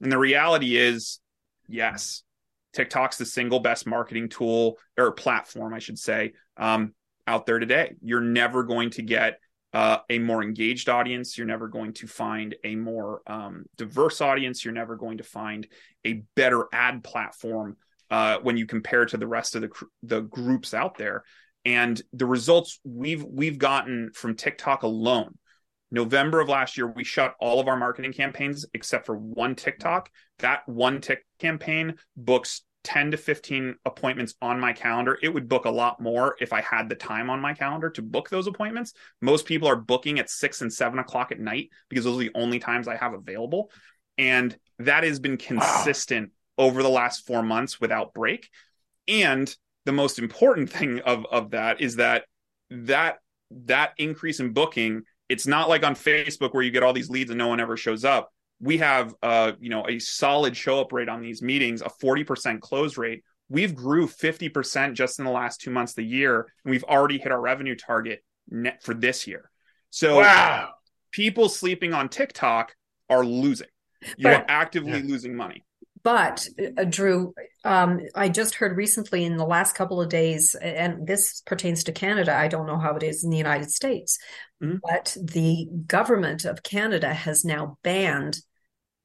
And 0.01 0.11
the 0.11 0.17
reality 0.17 0.75
is, 0.75 1.19
yes 1.67 2.23
TikTok's 2.75 3.17
the 3.17 3.25
single 3.25 3.61
best 3.61 3.87
marketing 3.87 4.29
tool 4.29 4.77
or 4.97 5.11
platform, 5.13 5.73
I 5.73 5.79
should 5.79 5.97
say, 5.97 6.33
um, 6.57 6.93
out 7.25 7.45
there 7.45 7.57
today. 7.57 7.95
You're 8.01 8.21
never 8.21 8.63
going 8.63 8.91
to 8.91 9.01
get 9.01 9.39
uh, 9.75 9.97
a 10.09 10.19
more 10.19 10.41
engaged 10.41 10.87
audience. 10.87 11.37
You're 11.37 11.45
never 11.45 11.67
going 11.67 11.91
to 11.95 12.07
find 12.07 12.55
a 12.63 12.75
more 12.75 13.21
um, 13.27 13.65
diverse 13.75 14.21
audience. 14.21 14.63
You're 14.63 14.73
never 14.73 14.95
going 14.95 15.17
to 15.17 15.23
find 15.23 15.67
a 16.07 16.23
better 16.33 16.67
ad 16.71 17.03
platform 17.03 17.75
uh, 18.09 18.37
when 18.41 18.55
you 18.55 18.65
compare 18.65 19.05
to 19.05 19.17
the 19.17 19.27
rest 19.27 19.53
of 19.53 19.63
the 19.63 19.69
the 20.01 20.21
groups 20.21 20.73
out 20.73 20.97
there. 20.97 21.25
And 21.65 22.01
the 22.13 22.25
results 22.25 22.79
we've 22.85 23.25
we've 23.25 23.57
gotten 23.57 24.11
from 24.13 24.35
TikTok 24.35 24.83
alone. 24.83 25.37
November 25.91 26.39
of 26.39 26.47
last 26.47 26.77
year, 26.77 26.87
we 26.87 27.03
shut 27.03 27.35
all 27.41 27.59
of 27.59 27.67
our 27.67 27.77
marketing 27.77 28.13
campaigns 28.13 28.65
except 28.73 29.05
for 29.05 29.17
one 29.17 29.55
TikTok. 29.55 30.09
That 30.39 30.67
one 30.69 31.01
tick 31.01 31.25
campaign 31.39 31.95
books 32.15 32.61
10 32.85 33.11
to 33.11 33.17
15 33.17 33.75
appointments 33.85 34.35
on 34.41 34.59
my 34.59 34.71
calendar. 34.71 35.17
It 35.21 35.29
would 35.29 35.49
book 35.49 35.65
a 35.65 35.71
lot 35.71 35.99
more 35.99 36.37
if 36.39 36.53
I 36.53 36.61
had 36.61 36.87
the 36.87 36.95
time 36.95 37.31
on 37.31 37.41
my 37.41 37.53
calendar 37.53 37.89
to 37.89 38.01
book 38.03 38.29
those 38.29 38.47
appointments. 38.47 38.93
Most 39.21 39.45
people 39.45 39.67
are 39.67 39.75
booking 39.75 40.19
at 40.19 40.29
six 40.29 40.61
and 40.61 40.71
seven 40.71 40.99
o'clock 40.99 41.31
at 41.31 41.39
night 41.39 41.71
because 41.89 42.05
those 42.05 42.15
are 42.15 42.19
the 42.19 42.31
only 42.35 42.59
times 42.59 42.87
I 42.87 42.95
have 42.95 43.13
available. 43.13 43.71
And 44.19 44.55
that 44.79 45.03
has 45.03 45.19
been 45.19 45.37
consistent 45.37 46.31
wow. 46.57 46.65
over 46.65 46.83
the 46.83 46.89
last 46.89 47.25
four 47.25 47.41
months 47.41 47.81
without 47.81 48.13
break. 48.13 48.49
And 49.07 49.53
the 49.85 49.91
most 49.91 50.19
important 50.19 50.69
thing 50.71 50.99
of, 50.99 51.25
of 51.25 51.51
that 51.51 51.81
is 51.81 51.95
that 51.95 52.25
that 52.69 53.17
that 53.49 53.93
increase 53.97 54.39
in 54.39 54.53
booking, 54.53 55.03
it's 55.27 55.47
not 55.47 55.69
like 55.69 55.83
on 55.83 55.95
Facebook 55.95 56.53
where 56.53 56.63
you 56.63 56.71
get 56.71 56.83
all 56.83 56.93
these 56.93 57.09
leads 57.09 57.31
and 57.31 57.39
no 57.39 57.47
one 57.47 57.59
ever 57.59 57.77
shows 57.77 58.05
up 58.05 58.31
we 58.59 58.77
have 58.77 59.13
uh, 59.21 59.53
you 59.59 59.69
know 59.69 59.87
a 59.87 59.99
solid 59.99 60.55
show 60.55 60.79
up 60.79 60.91
rate 60.93 61.09
on 61.09 61.21
these 61.21 61.41
meetings, 61.41 61.81
a 61.81 61.89
40% 61.89 62.59
close 62.61 62.97
rate. 62.97 63.23
We've 63.47 63.75
grew 63.75 64.07
50% 64.07 64.93
just 64.93 65.19
in 65.19 65.25
the 65.25 65.31
last 65.31 65.61
two 65.61 65.69
months 65.69 65.91
of 65.91 65.97
the 65.97 66.05
year, 66.05 66.51
and 66.63 66.71
we've 66.71 66.83
already 66.83 67.17
hit 67.19 67.31
our 67.31 67.39
revenue 67.39 67.75
target 67.75 68.23
net 68.49 68.81
for 68.83 68.93
this 68.93 69.27
year. 69.27 69.49
So 69.91 70.17
wow. 70.17 70.69
people 71.11 71.47
sleeping 71.49 71.93
on 71.93 72.09
TikTok 72.09 72.75
are 73.09 73.25
losing. 73.25 73.67
You're 74.17 74.33
but, 74.33 74.45
actively 74.47 74.99
yeah. 74.99 75.05
losing 75.05 75.35
money. 75.35 75.64
But 76.05 76.47
uh, 76.77 76.83
Drew, 76.83 77.33
um, 77.63 77.99
I 78.13 78.29
just 78.29 78.53
heard 78.53 78.77
recently 78.77 79.25
in 79.25 79.37
the 79.37 79.45
last 79.45 79.75
couple 79.75 79.99
of 79.99 80.07
days, 80.07 80.53
and 80.53 81.07
this 81.07 81.41
pertains 81.47 81.83
to 81.85 81.91
Canada. 81.91 82.37
I 82.37 82.47
don't 82.47 82.67
know 82.67 82.77
how 82.77 82.95
it 82.95 83.01
is 83.01 83.23
in 83.23 83.31
the 83.31 83.37
United 83.37 83.71
States, 83.71 84.19
mm-hmm. 84.63 84.77
but 84.83 85.17
the 85.19 85.67
government 85.87 86.45
of 86.45 86.61
Canada 86.61 87.11
has 87.11 87.43
now 87.43 87.79
banned 87.81 88.37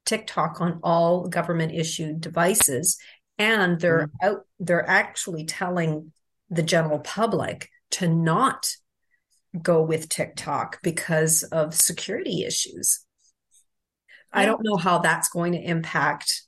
TikTok 0.05 0.61
on 0.61 0.79
all 0.83 1.27
government 1.27 1.73
issued 1.73 2.21
devices, 2.21 2.99
and 3.39 3.79
they're 3.79 4.07
mm-hmm. 4.07 4.27
out. 4.27 4.45
They're 4.59 4.87
actually 4.87 5.45
telling 5.45 6.13
the 6.51 6.63
general 6.63 6.99
public 6.99 7.67
to 7.91 8.07
not 8.07 8.75
go 9.59 9.81
with 9.81 10.07
TikTok 10.07 10.83
because 10.83 11.41
of 11.41 11.73
security 11.73 12.43
issues. 12.43 13.03
Yeah. 14.35 14.41
I 14.41 14.45
don't 14.45 14.63
know 14.63 14.77
how 14.77 14.99
that's 14.99 15.29
going 15.29 15.53
to 15.53 15.59
impact, 15.59 16.43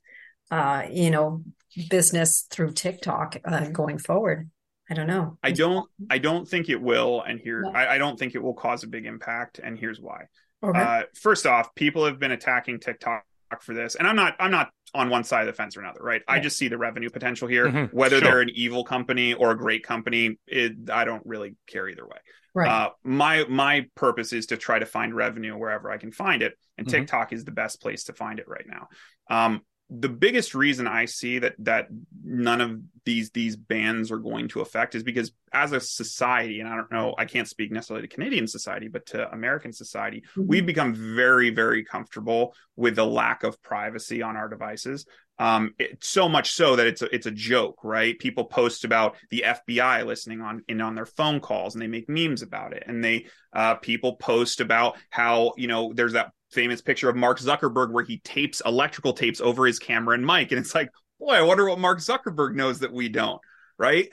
uh, 0.53 0.85
you 0.91 1.09
know, 1.09 1.43
business 1.89 2.45
through 2.51 2.71
TikTok 2.73 3.37
uh, 3.43 3.65
going 3.69 3.97
forward. 3.97 4.51
I 4.89 4.93
don't 4.93 5.07
know. 5.07 5.37
I 5.41 5.51
don't. 5.51 5.89
I 6.11 6.19
don't 6.19 6.47
think 6.47 6.69
it 6.69 6.79
will. 6.79 7.23
And 7.23 7.39
here, 7.39 7.65
I, 7.73 7.95
I, 7.95 7.97
don't 7.97 8.19
think 8.19 8.35
it 8.35 8.43
will 8.43 8.53
cause 8.53 8.83
a 8.83 8.87
big 8.87 9.07
impact. 9.07 9.59
And 9.63 9.79
here's 9.79 9.99
why. 9.99 10.25
Okay. 10.63 10.79
Uh, 10.79 11.03
first 11.19 11.47
off, 11.47 11.73
people 11.73 12.05
have 12.05 12.19
been 12.19 12.31
attacking 12.31 12.81
TikTok 12.81 13.23
for 13.61 13.73
this, 13.73 13.95
and 13.95 14.07
I'm 14.07 14.15
not. 14.15 14.35
I'm 14.39 14.51
not 14.51 14.69
on 14.93 15.09
one 15.09 15.23
side 15.23 15.41
of 15.41 15.47
the 15.47 15.53
fence 15.53 15.75
or 15.75 15.79
another. 15.79 16.01
Right. 16.03 16.21
Yeah. 16.27 16.35
I 16.35 16.39
just 16.39 16.57
see 16.57 16.67
the 16.67 16.77
revenue 16.77 17.09
potential 17.09 17.47
here. 17.47 17.67
Mm-hmm. 17.67 17.97
Whether 17.97 18.19
sure. 18.19 18.29
they're 18.29 18.41
an 18.41 18.51
evil 18.53 18.83
company 18.83 19.33
or 19.33 19.51
a 19.51 19.57
great 19.57 19.83
company, 19.83 20.37
it, 20.45 20.91
I 20.91 21.05
don't 21.05 21.25
really 21.25 21.55
care 21.65 21.89
either 21.89 22.05
way. 22.05 22.17
Right. 22.53 22.69
Uh, 22.69 22.89
my 23.03 23.45
my 23.49 23.87
purpose 23.95 24.33
is 24.33 24.47
to 24.47 24.57
try 24.57 24.77
to 24.77 24.85
find 24.85 25.15
revenue 25.15 25.57
wherever 25.57 25.89
I 25.89 25.97
can 25.97 26.11
find 26.11 26.43
it, 26.43 26.53
and 26.77 26.85
mm-hmm. 26.85 26.99
TikTok 26.99 27.33
is 27.33 27.45
the 27.45 27.51
best 27.51 27.81
place 27.81 28.03
to 28.03 28.13
find 28.13 28.37
it 28.37 28.47
right 28.47 28.65
now. 28.67 28.89
Um, 29.29 29.61
the 29.99 30.09
biggest 30.09 30.55
reason 30.55 30.87
I 30.87 31.05
see 31.05 31.39
that 31.39 31.55
that 31.59 31.87
none 32.23 32.61
of 32.61 32.81
these 33.05 33.29
these 33.29 33.55
bans 33.55 34.11
are 34.11 34.17
going 34.17 34.47
to 34.49 34.61
affect 34.61 34.95
is 34.95 35.03
because 35.03 35.31
as 35.53 35.71
a 35.71 35.79
society, 35.79 36.59
and 36.59 36.67
I 36.67 36.75
don't 36.75 36.91
know, 36.91 37.13
I 37.17 37.25
can't 37.25 37.47
speak 37.47 37.71
necessarily 37.71 38.07
to 38.07 38.13
Canadian 38.13 38.47
society, 38.47 38.87
but 38.87 39.05
to 39.07 39.31
American 39.31 39.71
society, 39.71 40.21
mm-hmm. 40.21 40.47
we've 40.47 40.65
become 40.65 40.93
very, 40.93 41.51
very 41.51 41.83
comfortable 41.83 42.55
with 42.75 42.95
the 42.95 43.05
lack 43.05 43.43
of 43.43 43.61
privacy 43.61 44.21
on 44.21 44.35
our 44.35 44.49
devices. 44.49 45.05
Um, 45.39 45.73
it, 45.79 46.03
so 46.03 46.29
much 46.29 46.51
so 46.51 46.75
that 46.75 46.87
it's 46.87 47.01
a, 47.01 47.13
it's 47.13 47.25
a 47.25 47.31
joke, 47.31 47.79
right? 47.83 48.17
People 48.17 48.45
post 48.45 48.83
about 48.83 49.15
the 49.29 49.45
FBI 49.47 50.05
listening 50.05 50.41
on 50.41 50.63
in 50.67 50.81
on 50.81 50.95
their 50.95 51.05
phone 51.05 51.39
calls, 51.39 51.73
and 51.73 51.81
they 51.81 51.87
make 51.87 52.07
memes 52.07 52.41
about 52.41 52.73
it, 52.73 52.83
and 52.87 53.03
they 53.03 53.25
uh, 53.51 53.75
people 53.75 54.15
post 54.17 54.61
about 54.61 54.97
how 55.09 55.53
you 55.57 55.67
know 55.67 55.91
there's 55.93 56.13
that 56.13 56.31
famous 56.51 56.81
picture 56.81 57.09
of 57.09 57.15
Mark 57.15 57.39
Zuckerberg 57.39 57.91
where 57.91 58.03
he 58.03 58.19
tapes 58.19 58.61
electrical 58.65 59.13
tapes 59.13 59.41
over 59.41 59.65
his 59.65 59.79
camera 59.79 60.15
and 60.15 60.25
mic. 60.25 60.51
And 60.51 60.59
it's 60.59 60.75
like, 60.75 60.89
boy, 61.19 61.33
I 61.33 61.41
wonder 61.41 61.67
what 61.67 61.79
Mark 61.79 61.99
Zuckerberg 61.99 62.53
knows 62.53 62.79
that 62.79 62.93
we 62.93 63.09
don't, 63.09 63.41
right? 63.77 64.09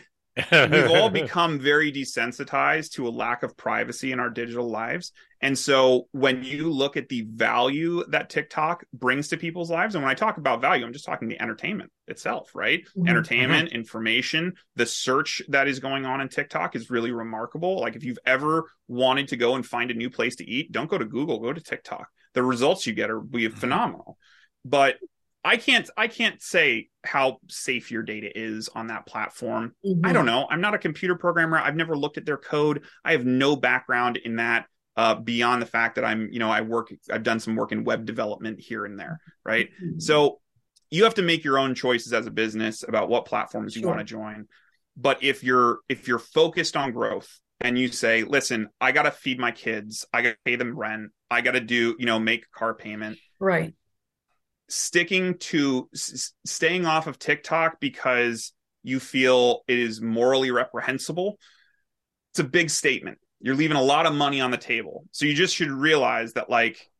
We've 0.51 0.91
all 0.91 1.11
become 1.11 1.59
very 1.59 1.93
desensitized 1.93 2.93
to 2.93 3.07
a 3.07 3.11
lack 3.11 3.43
of 3.43 3.57
privacy 3.57 4.13
in 4.13 4.21
our 4.21 4.31
digital 4.31 4.69
lives. 4.69 5.13
And 5.43 5.59
so 5.59 6.09
when 6.13 6.45
you 6.45 6.71
look 6.71 6.97
at 6.97 7.09
the 7.09 7.23
value 7.23 8.05
that 8.09 8.29
TikTok 8.29 8.85
brings 8.93 9.29
to 9.29 9.39
people's 9.39 9.71
lives, 9.71 9.95
and 9.95 10.05
when 10.05 10.11
I 10.11 10.15
talk 10.15 10.37
about 10.37 10.61
value, 10.61 10.85
I'm 10.85 10.93
just 10.93 11.07
talking 11.07 11.29
the 11.29 11.41
entertainment 11.41 11.91
itself, 12.07 12.51
right? 12.55 12.85
Mm-hmm. 12.85 13.09
Entertainment, 13.09 13.69
mm-hmm. 13.69 13.79
information, 13.79 14.55
the 14.77 14.85
search 14.85 15.41
that 15.49 15.67
is 15.67 15.79
going 15.79 16.05
on 16.05 16.21
in 16.21 16.29
TikTok 16.29 16.77
is 16.77 16.91
really 16.91 17.11
remarkable. 17.11 17.81
Like 17.81 17.97
if 17.97 18.05
you've 18.05 18.19
ever 18.27 18.67
wanted 18.87 19.29
to 19.29 19.37
go 19.37 19.55
and 19.55 19.65
find 19.65 19.91
a 19.91 19.95
new 19.95 20.11
place 20.11 20.37
to 20.37 20.49
eat, 20.49 20.73
don't 20.73 20.91
go 20.91 20.99
to 20.99 21.07
Google, 21.07 21.41
go 21.41 21.53
to 21.53 21.61
TikTok. 21.61 22.09
The 22.35 22.43
results 22.43 22.87
you 22.87 22.93
get 22.93 23.11
are 23.11 23.21
be 23.21 23.49
mm-hmm. 23.49 23.57
phenomenal. 23.57 24.19
But 24.65 24.97
I 25.45 25.57
can't 25.57 25.89
I 25.97 26.09
can't 26.09 26.41
say 26.43 26.89
how 27.05 27.39
safe 27.49 27.91
your 27.91 28.03
data 28.03 28.31
is 28.39 28.69
on 28.69 28.89
that 28.89 29.07
platform. 29.07 29.75
Mm-hmm. 29.85 30.05
I 30.05 30.13
don't 30.13 30.27
know. 30.27 30.47
I'm 30.51 30.61
not 30.61 30.75
a 30.75 30.79
computer 30.79 31.15
programmer. 31.17 31.59
I've 31.59 31.77
never 31.77 31.97
looked 31.97 32.19
at 32.19 32.27
their 32.27 32.37
code. 32.37 32.85
I 33.05 33.13
have 33.13 33.25
no 33.25 33.57
background 33.57 34.19
in 34.19 34.37
that 34.37 34.67
uh, 34.97 35.15
beyond 35.15 35.63
the 35.63 35.67
fact 35.67 35.95
that 35.95 36.05
I'm, 36.05 36.29
you 36.31 36.39
know, 36.39 36.51
I 36.51 36.61
work 36.61 36.93
I've 37.11 37.23
done 37.23 37.41
some 37.41 37.57
work 37.57 37.73
in 37.73 37.85
web 37.85 38.05
development 38.05 38.61
here 38.61 38.85
and 38.85 38.99
there, 38.99 39.21
right? 39.45 39.71
Mm-hmm. 39.83 40.01
So 40.01 40.41
you 40.91 41.05
have 41.05 41.15
to 41.15 41.23
make 41.23 41.43
your 41.43 41.59
own 41.59 41.75
choices 41.75 42.13
as 42.13 42.27
a 42.27 42.31
business 42.31 42.83
about 42.87 43.09
what 43.09 43.25
platforms 43.25 43.75
you 43.77 43.87
want 43.87 44.01
to 44.01 44.05
join. 44.05 44.47
But 44.97 45.23
if 45.23 45.43
you're 45.43 45.79
if 45.89 46.07
you're 46.07 46.19
focused 46.19 46.77
on 46.77 46.93
growth 46.93 47.41
and 47.63 47.79
you 47.79 47.89
say, 47.89 48.25
"Listen, 48.25 48.69
I 48.79 48.93
got 48.93 49.05
to 49.05 49.11
feed 49.11 49.39
my 49.39 49.53
kids. 49.53 50.05
I 50.13 50.21
got 50.21 50.31
to 50.31 50.37
pay 50.45 50.57
them 50.57 50.79
rent. 50.79 51.13
I 51.31 51.41
got 51.41 51.53
to 51.53 51.61
do, 51.61 51.97
you 51.99 52.05
know, 52.05 52.19
make 52.19 52.51
car 52.51 52.75
payment." 52.75 53.17
Right 53.39 53.73
sticking 54.71 55.37
to 55.39 55.89
s- 55.95 56.33
staying 56.45 56.87
off 56.87 57.07
of 57.07 57.19
TikTok 57.19 57.81
because 57.81 58.53
you 58.83 59.01
feel 59.01 59.63
it 59.69 59.79
is 59.79 60.01
morally 60.01 60.51
reprehensible, 60.51 61.39
it's 62.33 62.41
a 62.41 62.45
big 62.45 62.71
statement. 62.71 63.19
You're 63.41 63.55
leaving 63.55 63.77
a 63.77 63.83
lot 63.83 64.07
of 64.07 64.15
money 64.15 64.41
on 64.41 64.51
the 64.51 64.59
table. 64.59 65.05
So 65.13 65.27
you 65.27 65.35
just 65.35 65.55
should 65.55 65.71
realize 65.71 66.35
that 66.35 66.51
like 66.51 66.91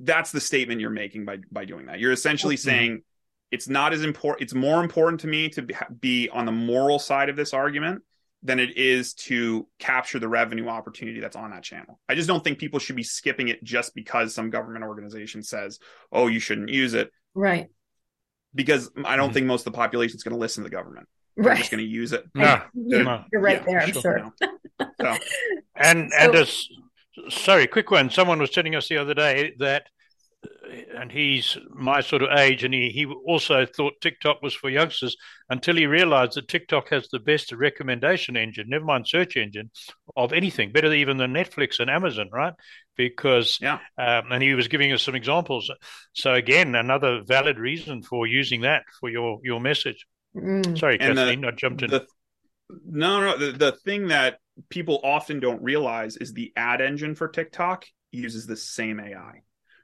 that's 0.00 0.32
the 0.32 0.40
statement 0.40 0.80
you're 0.80 0.90
making 0.90 1.24
by 1.24 1.38
by 1.50 1.64
doing 1.64 1.86
that. 1.86 1.98
You're 1.98 2.12
essentially 2.12 2.56
mm-hmm. 2.56 2.68
saying 2.68 3.02
it's 3.50 3.68
not 3.68 3.92
as 3.92 4.02
important 4.02 4.42
it's 4.42 4.54
more 4.54 4.82
important 4.82 5.20
to 5.20 5.26
me 5.26 5.48
to 5.50 5.66
be 6.00 6.28
on 6.30 6.46
the 6.46 6.52
moral 6.52 6.98
side 6.98 7.28
of 7.28 7.36
this 7.36 7.52
argument 7.52 8.02
than 8.42 8.58
it 8.58 8.76
is 8.76 9.14
to 9.14 9.66
capture 9.78 10.18
the 10.18 10.28
revenue 10.28 10.68
opportunity 10.68 11.20
that's 11.20 11.36
on 11.36 11.50
that 11.50 11.62
channel. 11.62 12.00
I 12.08 12.14
just 12.14 12.28
don't 12.28 12.42
think 12.42 12.58
people 12.58 12.80
should 12.80 12.96
be 12.96 13.04
skipping 13.04 13.48
it 13.48 13.62
just 13.62 13.94
because 13.94 14.34
some 14.34 14.50
government 14.50 14.84
organization 14.84 15.42
says, 15.42 15.78
"Oh, 16.10 16.26
you 16.26 16.40
shouldn't 16.40 16.68
use 16.68 16.94
it." 16.94 17.10
Right. 17.34 17.68
Because 18.54 18.90
I 19.04 19.16
don't 19.16 19.26
mm-hmm. 19.26 19.34
think 19.34 19.46
most 19.46 19.66
of 19.66 19.72
the 19.72 19.76
population 19.76 20.16
is 20.16 20.22
going 20.22 20.34
to 20.34 20.40
listen 20.40 20.62
to 20.62 20.68
the 20.68 20.74
government. 20.74 21.08
They're 21.36 21.46
right. 21.46 21.58
just 21.58 21.70
going 21.70 21.82
to 21.82 21.88
use 21.90 22.12
it. 22.12 22.24
Yeah. 22.34 22.64
You're, 22.74 23.24
you're 23.32 23.40
right 23.40 23.60
yeah, 23.60 23.64
there, 23.66 23.80
I'm 23.80 23.92
sure. 23.92 24.02
sure. 24.02 24.32
so. 25.00 25.18
And 25.74 26.12
so, 26.12 26.18
and 26.18 26.34
as 26.34 26.68
sorry, 27.30 27.66
quick 27.66 27.90
one. 27.90 28.10
Someone 28.10 28.38
was 28.38 28.50
telling 28.50 28.74
us 28.74 28.88
the 28.88 28.98
other 28.98 29.14
day 29.14 29.54
that 29.58 29.86
and 30.96 31.10
he's 31.10 31.56
my 31.70 32.00
sort 32.00 32.22
of 32.22 32.36
age, 32.38 32.64
and 32.64 32.72
he, 32.72 32.90
he 32.90 33.06
also 33.06 33.66
thought 33.66 34.00
TikTok 34.00 34.42
was 34.42 34.54
for 34.54 34.70
youngsters 34.70 35.16
until 35.50 35.76
he 35.76 35.86
realized 35.86 36.34
that 36.34 36.48
TikTok 36.48 36.88
has 36.90 37.08
the 37.08 37.18
best 37.18 37.52
recommendation 37.52 38.36
engine, 38.36 38.66
never 38.68 38.84
mind 38.84 39.06
search 39.06 39.36
engine, 39.36 39.70
of 40.16 40.32
anything, 40.32 40.72
better 40.72 40.92
even 40.92 41.16
than 41.16 41.32
Netflix 41.32 41.80
and 41.80 41.90
Amazon, 41.90 42.28
right? 42.32 42.54
Because, 42.96 43.58
yeah. 43.60 43.78
Um, 43.98 44.32
and 44.32 44.42
he 44.42 44.54
was 44.54 44.68
giving 44.68 44.92
us 44.92 45.02
some 45.02 45.14
examples. 45.14 45.70
So, 46.14 46.34
again, 46.34 46.74
another 46.74 47.22
valid 47.24 47.58
reason 47.58 48.02
for 48.02 48.26
using 48.26 48.62
that 48.62 48.82
for 49.00 49.08
your, 49.08 49.38
your 49.42 49.60
message. 49.60 50.06
Mm. 50.36 50.78
Sorry, 50.78 50.98
and 51.00 51.16
Kathleen, 51.16 51.42
the, 51.42 51.48
I 51.48 51.50
jumped 51.52 51.82
in. 51.82 51.90
The, 51.90 52.06
no, 52.86 53.20
no, 53.20 53.36
the, 53.36 53.52
the 53.52 53.72
thing 53.72 54.08
that 54.08 54.38
people 54.70 55.00
often 55.04 55.40
don't 55.40 55.62
realize 55.62 56.16
is 56.16 56.32
the 56.32 56.52
ad 56.56 56.80
engine 56.80 57.14
for 57.14 57.28
TikTok 57.28 57.84
uses 58.10 58.46
the 58.46 58.56
same 58.56 59.00
AI. 59.00 59.42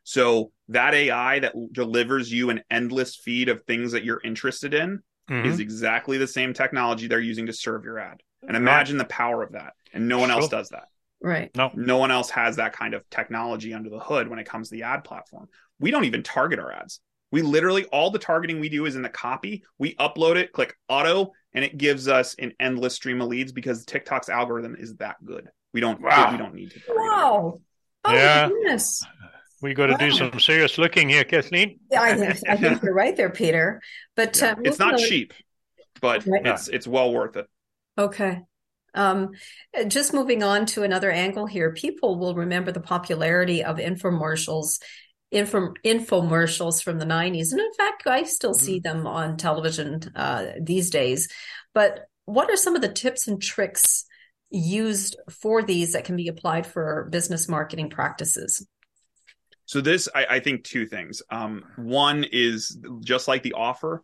So 0.08 0.52
that 0.68 0.94
AI 0.94 1.40
that 1.40 1.52
delivers 1.70 2.32
you 2.32 2.48
an 2.48 2.62
endless 2.70 3.14
feed 3.14 3.50
of 3.50 3.60
things 3.64 3.92
that 3.92 4.04
you're 4.04 4.22
interested 4.24 4.72
in 4.72 5.02
Mhm. 5.28 5.44
is 5.44 5.60
exactly 5.60 6.16
the 6.16 6.26
same 6.26 6.54
technology 6.54 7.06
they're 7.06 7.20
using 7.20 7.44
to 7.44 7.52
serve 7.52 7.84
your 7.84 7.98
ad. 7.98 8.22
And 8.40 8.56
imagine 8.56 8.96
the 8.96 9.04
power 9.04 9.42
of 9.42 9.52
that. 9.52 9.74
And 9.92 10.08
no 10.08 10.18
one 10.18 10.30
else 10.30 10.48
does 10.48 10.70
that. 10.70 10.88
Right. 11.20 11.54
no. 11.54 11.70
No 11.74 11.98
one 11.98 12.10
else 12.10 12.30
has 12.30 12.56
that 12.56 12.72
kind 12.72 12.94
of 12.94 13.02
technology 13.10 13.74
under 13.74 13.90
the 13.90 14.00
hood 14.00 14.28
when 14.28 14.38
it 14.38 14.46
comes 14.46 14.70
to 14.70 14.76
the 14.76 14.84
ad 14.84 15.04
platform. 15.04 15.48
We 15.78 15.90
don't 15.90 16.04
even 16.04 16.22
target 16.22 16.58
our 16.58 16.72
ads. 16.72 17.00
We 17.30 17.42
literally 17.42 17.84
all 17.86 18.10
the 18.10 18.18
targeting 18.18 18.60
we 18.60 18.70
do 18.70 18.86
is 18.86 18.96
in 18.96 19.02
the 19.02 19.10
copy. 19.10 19.62
We 19.76 19.94
upload 19.96 20.36
it, 20.36 20.52
click 20.52 20.74
auto, 20.88 21.32
and 21.52 21.66
it 21.66 21.76
gives 21.76 22.08
us 22.08 22.34
an 22.38 22.54
endless 22.58 22.94
stream 22.94 23.20
of 23.20 23.28
leads 23.28 23.52
because 23.52 23.84
TikTok's 23.84 24.30
algorithm 24.30 24.74
is 24.74 24.94
that 24.96 25.22
good. 25.22 25.50
We 25.74 25.82
don't 25.82 26.00
Wow. 26.00 26.30
we 26.30 26.38
don't 26.38 26.54
need 26.54 26.70
to. 26.70 26.80
Wow. 26.88 27.60
Oh 28.06 28.14
Yeah. 28.14 28.48
goodness. 28.48 29.02
We 29.60 29.74
got 29.74 29.86
to 29.86 29.96
do 29.96 30.10
some 30.12 30.38
serious 30.38 30.78
looking 30.78 31.08
here, 31.08 31.24
Kathleen. 31.24 31.80
Yeah, 31.90 32.02
I, 32.02 32.14
think- 32.16 32.48
I 32.48 32.56
think 32.56 32.82
you're 32.82 32.94
right 32.94 33.16
there, 33.16 33.30
Peter. 33.30 33.80
But 34.14 34.38
Yeah. 34.40 34.52
uh, 34.52 34.56
It's 34.64 34.78
not 34.78 34.94
on- 34.94 35.00
cheap, 35.00 35.32
but 36.00 36.24
Right. 36.26 36.46
it's 36.46 36.68
it's 36.68 36.86
well 36.86 37.12
worth 37.12 37.36
it. 37.36 37.46
Okay. 37.98 38.40
Um, 38.94 39.30
just 39.88 40.14
moving 40.14 40.42
on 40.42 40.66
to 40.66 40.82
another 40.82 41.10
angle 41.10 41.46
here, 41.46 41.72
people 41.72 42.18
will 42.18 42.34
remember 42.34 42.72
the 42.72 42.80
popularity 42.80 43.62
of 43.62 43.76
infomercials, 43.76 44.80
info, 45.30 45.74
infomercials 45.84 46.82
from 46.82 46.98
the 46.98 47.04
90s. 47.04 47.52
And 47.52 47.60
in 47.60 47.72
fact, 47.74 48.06
I 48.06 48.22
still 48.22 48.54
see 48.54 48.78
them 48.80 49.06
on 49.06 49.36
television 49.36 50.00
uh, 50.14 50.46
these 50.60 50.90
days. 50.90 51.28
But 51.74 52.06
what 52.24 52.50
are 52.50 52.56
some 52.56 52.76
of 52.76 52.82
the 52.82 52.88
tips 52.92 53.28
and 53.28 53.42
tricks 53.42 54.04
used 54.50 55.16
for 55.30 55.62
these 55.62 55.92
that 55.92 56.04
can 56.04 56.16
be 56.16 56.28
applied 56.28 56.66
for 56.66 57.08
business 57.10 57.48
marketing 57.48 57.90
practices? 57.90 58.66
So 59.68 59.82
this, 59.82 60.08
I, 60.14 60.24
I 60.30 60.40
think, 60.40 60.64
two 60.64 60.86
things. 60.86 61.20
Um, 61.30 61.62
one 61.76 62.24
is 62.32 62.78
just 63.04 63.28
like 63.28 63.42
the 63.42 63.52
offer. 63.52 64.02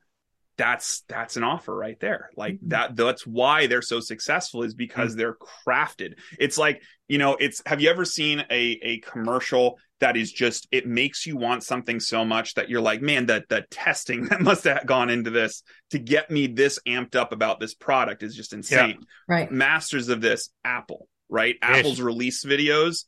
That's 0.59 1.01
that's 1.09 1.37
an 1.39 1.43
offer 1.43 1.75
right 1.75 1.99
there. 2.01 2.29
Like 2.37 2.57
Mhm. 2.57 2.69
that. 2.69 2.97
That's 2.97 3.27
why 3.27 3.67
they're 3.67 3.81
so 3.83 3.99
successful 3.99 4.63
is 4.63 4.75
because 4.75 5.17
they're 5.17 5.37
crafted. 5.67 6.19
It's 6.39 6.59
like 6.59 6.83
you 7.09 7.17
know. 7.17 7.35
It's 7.41 7.63
have 7.65 7.81
you 7.81 7.89
ever 7.89 8.05
seen 8.05 8.41
a 8.51 8.79
a 8.83 8.99
commercial 9.01 9.81
that 10.01 10.19
is 10.19 10.31
just 10.31 10.69
it 10.71 10.87
makes 10.87 11.25
you 11.27 11.37
want 11.39 11.65
something 11.65 11.99
so 11.99 12.27
much 12.27 12.55
that 12.55 12.69
you're 12.69 12.83
like, 12.83 13.01
man, 13.01 13.25
the 13.25 13.43
the 13.49 13.65
testing 13.71 14.27
that 14.29 14.43
must 14.43 14.65
have 14.65 14.85
gone 14.85 15.09
into 15.09 15.31
this 15.31 15.63
to 15.93 15.99
get 15.99 16.31
me 16.31 16.47
this 16.47 16.79
amped 16.87 17.17
up 17.17 17.33
about 17.33 17.59
this 17.59 17.75
product 17.75 18.23
is 18.23 18.37
just 18.37 18.53
insane 18.53 18.99
Right. 19.27 19.51
masters 19.51 20.11
of 20.11 20.21
this 20.21 20.51
apple 20.63 21.09
right 21.31 21.57
Yes. 21.63 21.79
apple's 21.79 22.01
release 22.03 22.45
videos 22.45 23.07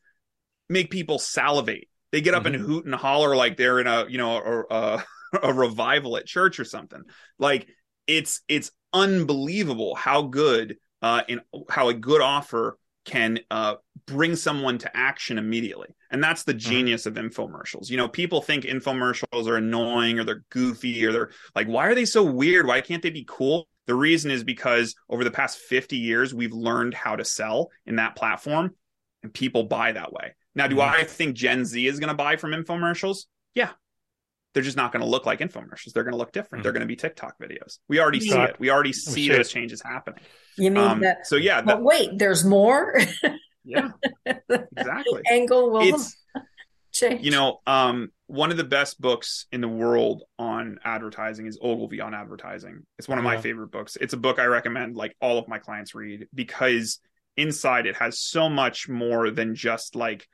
make 0.70 0.90
people 0.90 1.18
salivate 1.20 1.88
they 2.12 2.20
get 2.20 2.34
up 2.34 2.46
and 2.46 2.56
hoot 2.56 2.84
and 2.84 2.94
holler 2.94 3.36
like 3.36 3.56
they're 3.56 3.80
in 3.80 3.86
a 3.86 4.06
you 4.08 4.18
know 4.18 4.36
a, 4.38 4.64
a, 4.74 5.04
a 5.42 5.52
revival 5.52 6.16
at 6.16 6.26
church 6.26 6.60
or 6.60 6.64
something. 6.64 7.02
Like 7.38 7.68
it's 8.06 8.40
it's 8.48 8.70
unbelievable 8.92 9.94
how 9.94 10.22
good 10.22 10.76
uh 11.02 11.22
in 11.28 11.40
how 11.68 11.88
a 11.88 11.94
good 11.94 12.20
offer 12.20 12.78
can 13.04 13.38
uh 13.50 13.74
bring 14.06 14.36
someone 14.36 14.78
to 14.78 14.96
action 14.96 15.38
immediately. 15.38 15.88
And 16.10 16.22
that's 16.22 16.44
the 16.44 16.54
genius 16.54 17.06
of 17.06 17.14
infomercials. 17.14 17.90
You 17.90 17.96
know 17.96 18.08
people 18.08 18.40
think 18.40 18.64
infomercials 18.64 19.46
are 19.46 19.56
annoying 19.56 20.18
or 20.18 20.24
they're 20.24 20.44
goofy 20.50 21.04
or 21.04 21.12
they're 21.12 21.30
like 21.54 21.66
why 21.66 21.88
are 21.88 21.94
they 21.94 22.04
so 22.04 22.22
weird? 22.22 22.66
Why 22.66 22.80
can't 22.80 23.02
they 23.02 23.10
be 23.10 23.26
cool? 23.28 23.68
The 23.86 23.94
reason 23.94 24.32
is 24.32 24.42
because 24.42 24.96
over 25.08 25.22
the 25.22 25.30
past 25.30 25.58
50 25.58 25.96
years 25.96 26.34
we've 26.34 26.52
learned 26.52 26.94
how 26.94 27.16
to 27.16 27.24
sell 27.24 27.70
in 27.84 27.96
that 27.96 28.16
platform 28.16 28.74
and 29.22 29.32
people 29.32 29.64
buy 29.64 29.92
that 29.92 30.12
way 30.12 30.34
now 30.56 30.66
do 30.66 30.76
Mhm. 30.76 30.88
i 30.88 31.04
think 31.04 31.36
gen 31.36 31.64
z 31.64 31.86
is 31.86 32.00
going 32.00 32.08
to 32.08 32.14
buy 32.14 32.34
from 32.36 32.50
infomercials 32.50 33.26
yeah 33.54 33.70
they're 34.54 34.62
just 34.62 34.76
not 34.76 34.90
going 34.90 35.02
to 35.02 35.08
look 35.08 35.26
like 35.26 35.38
infomercials 35.40 35.92
they're 35.92 36.02
going 36.02 36.12
to 36.12 36.18
look 36.18 36.32
different 36.32 36.60
Mhm. 36.60 36.62
they're 36.64 36.72
going 36.72 36.80
to 36.80 36.86
be 36.86 36.96
tiktok 36.96 37.38
videos 37.38 37.78
we 37.88 38.00
already 38.00 38.20
see 38.20 38.30
it 38.36 38.56
we 38.58 38.70
already 38.70 38.92
see 38.92 39.12
see 39.12 39.28
those 39.28 39.48
it. 39.48 39.52
changes 39.52 39.80
happening 39.82 40.20
You 40.56 40.70
mean 40.72 40.82
um, 40.84 41.00
that? 41.00 41.26
so 41.26 41.36
yeah 41.36 41.60
But 41.60 41.76
that, 41.76 41.82
wait, 41.82 42.10
there's 42.16 42.44
more. 42.44 42.98
yeah 43.64 43.88
exactly 44.76 45.22
Angle 45.30 45.70
will 45.70 45.82
it's 45.82 46.16
change. 46.92 47.22
you 47.24 47.30
know 47.30 47.60
um 47.66 48.10
one 48.28 48.50
of 48.50 48.56
the 48.56 48.64
best 48.64 49.00
books 49.00 49.46
in 49.52 49.60
the 49.60 49.68
world 49.68 50.22
on 50.38 50.78
advertising 50.84 51.46
is 51.46 51.58
ogilvy 51.60 52.00
on 52.00 52.14
advertising 52.14 52.84
it's 52.98 53.06
one 53.08 53.18
of 53.18 53.24
my 53.24 53.36
favorite 53.36 53.70
books 53.70 53.96
it's 54.00 54.14
a 54.14 54.16
book 54.16 54.38
i 54.38 54.44
recommend 54.46 54.96
like 54.96 55.14
all 55.20 55.38
of 55.38 55.46
my 55.48 55.58
clients 55.58 55.94
read 55.94 56.26
because 56.34 56.98
inside 57.36 57.86
it 57.86 57.96
has 57.96 58.18
so 58.18 58.48
much 58.48 58.88
more 58.88 59.30
than 59.30 59.54
just 59.54 59.94
like 59.94 60.26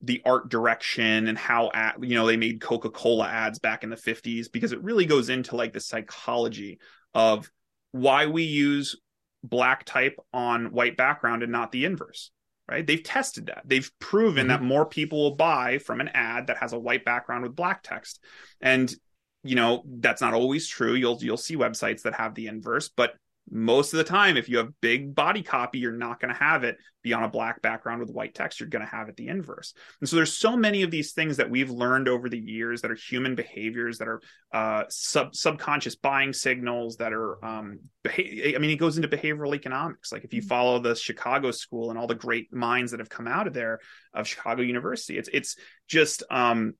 the 0.00 0.22
art 0.24 0.48
direction 0.48 1.26
and 1.26 1.36
how 1.36 1.70
at, 1.74 2.02
you 2.02 2.14
know 2.14 2.26
they 2.26 2.36
made 2.36 2.60
coca-cola 2.60 3.26
ads 3.26 3.58
back 3.58 3.82
in 3.82 3.90
the 3.90 3.96
50s 3.96 4.50
because 4.50 4.72
it 4.72 4.82
really 4.82 5.06
goes 5.06 5.28
into 5.28 5.56
like 5.56 5.72
the 5.72 5.80
psychology 5.80 6.78
of 7.14 7.50
why 7.92 8.26
we 8.26 8.44
use 8.44 8.96
black 9.42 9.84
type 9.84 10.16
on 10.32 10.72
white 10.72 10.96
background 10.96 11.42
and 11.42 11.52
not 11.52 11.72
the 11.72 11.84
inverse 11.84 12.30
right? 12.70 12.86
They've 12.86 13.02
tested 13.02 13.46
that. 13.46 13.62
They've 13.64 13.90
proven 13.98 14.44
Mhm. 14.44 14.48
that 14.50 14.62
more 14.62 14.84
people 14.84 15.22
will 15.22 15.36
buy 15.36 15.78
from 15.78 16.02
an 16.02 16.08
ad 16.08 16.48
that 16.48 16.58
has 16.58 16.74
a 16.74 16.78
white 16.78 17.02
background 17.02 17.42
with 17.42 17.56
black 17.56 17.82
text. 17.82 18.22
And 18.60 18.94
you 19.42 19.54
know 19.54 19.84
that's 19.86 20.20
not 20.20 20.34
always 20.34 20.66
true. 20.66 20.92
You'll 20.94 21.16
you'll 21.22 21.38
see 21.38 21.56
websites 21.56 22.02
that 22.02 22.14
have 22.16 22.34
the 22.34 22.46
inverse 22.46 22.90
but 22.90 23.14
most 23.50 23.92
of 23.92 23.98
the 23.98 24.04
time 24.04 24.36
if 24.36 24.48
you 24.48 24.58
have 24.58 24.68
big 24.80 25.14
body 25.14 25.42
copy 25.42 25.78
you're 25.78 25.92
not 25.92 26.20
going 26.20 26.32
to 26.32 26.38
have 26.38 26.64
it 26.64 26.76
be 27.08 27.14
on 27.14 27.22
a 27.22 27.28
black 27.28 27.62
background 27.62 28.00
with 28.00 28.10
white 28.10 28.34
text. 28.34 28.60
You're 28.60 28.68
going 28.68 28.84
to 28.84 28.90
have 28.90 29.08
it 29.08 29.16
the 29.16 29.28
inverse. 29.28 29.72
And 30.00 30.08
so 30.08 30.16
there's 30.16 30.36
so 30.36 30.56
many 30.56 30.82
of 30.82 30.90
these 30.90 31.12
things 31.12 31.36
that 31.38 31.48
we've 31.48 31.70
learned 31.70 32.08
over 32.08 32.28
the 32.28 32.38
years 32.38 32.82
that 32.82 32.90
are 32.90 32.96
human 32.96 33.34
behaviors 33.34 33.98
that 33.98 34.08
are 34.08 34.20
uh, 34.52 34.84
sub 34.88 35.34
subconscious 35.34 35.96
buying 35.96 36.32
signals 36.32 36.96
that 36.96 37.12
are 37.12 37.42
um, 37.44 37.80
beha- 38.02 38.54
I 38.54 38.58
mean 38.58 38.70
it 38.70 38.76
goes 38.76 38.96
into 38.96 39.08
behavioral 39.08 39.54
economics. 39.54 40.12
Like 40.12 40.24
if 40.24 40.34
you 40.34 40.42
follow 40.42 40.80
the 40.80 40.94
Chicago 40.94 41.50
school 41.50 41.90
and 41.90 41.98
all 41.98 42.06
the 42.06 42.14
great 42.14 42.52
minds 42.52 42.90
that 42.90 43.00
have 43.00 43.08
come 43.08 43.26
out 43.26 43.46
of 43.46 43.54
there 43.54 43.80
of 44.12 44.26
Chicago 44.26 44.62
University 44.62 45.18
it's 45.18 45.30
it's 45.32 45.56
just 45.86 46.22
um, 46.30 46.74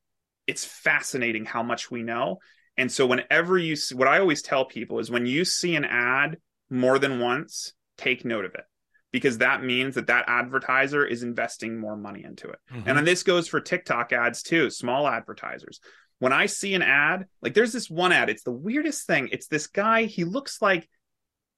it's 0.46 0.64
fascinating 0.64 1.44
how 1.44 1.62
much 1.62 1.90
we 1.90 2.02
know. 2.02 2.38
And 2.76 2.92
so 2.92 3.06
whenever 3.06 3.58
you 3.58 3.74
see, 3.74 3.94
what 3.94 4.06
I 4.06 4.20
always 4.20 4.40
tell 4.40 4.64
people 4.64 5.00
is 5.00 5.10
when 5.10 5.26
you 5.26 5.44
see 5.44 5.74
an 5.74 5.84
ad 5.84 6.36
more 6.70 6.98
than 6.98 7.20
once 7.20 7.72
take 7.96 8.24
note 8.24 8.44
of 8.44 8.54
it 8.54 8.64
because 9.10 9.38
that 9.38 9.62
means 9.64 9.94
that 9.94 10.06
that 10.08 10.24
advertiser 10.28 11.04
is 11.04 11.22
investing 11.22 11.78
more 11.78 11.96
money 11.96 12.22
into 12.24 12.48
it 12.48 12.58
Mhm. 12.70 12.84
and 12.86 12.96
then 12.98 13.04
this 13.04 13.22
goes 13.22 13.48
for 13.48 13.60
TikTok 13.60 14.12
ads 14.12 14.42
too, 14.42 14.70
small 14.70 15.08
advertisers. 15.08 15.80
When 16.20 16.32
I 16.32 16.46
see 16.46 16.74
an 16.74 16.82
ad, 16.82 17.26
like 17.42 17.54
there's 17.54 17.72
this 17.72 17.88
one 17.88 18.12
ad, 18.12 18.28
it's 18.28 18.42
the 18.42 18.50
weirdest 18.52 19.06
thing. 19.06 19.28
It's 19.32 19.46
this 19.46 19.68
guy, 19.68 20.04
he 20.04 20.24
looks 20.24 20.60
like 20.60 20.88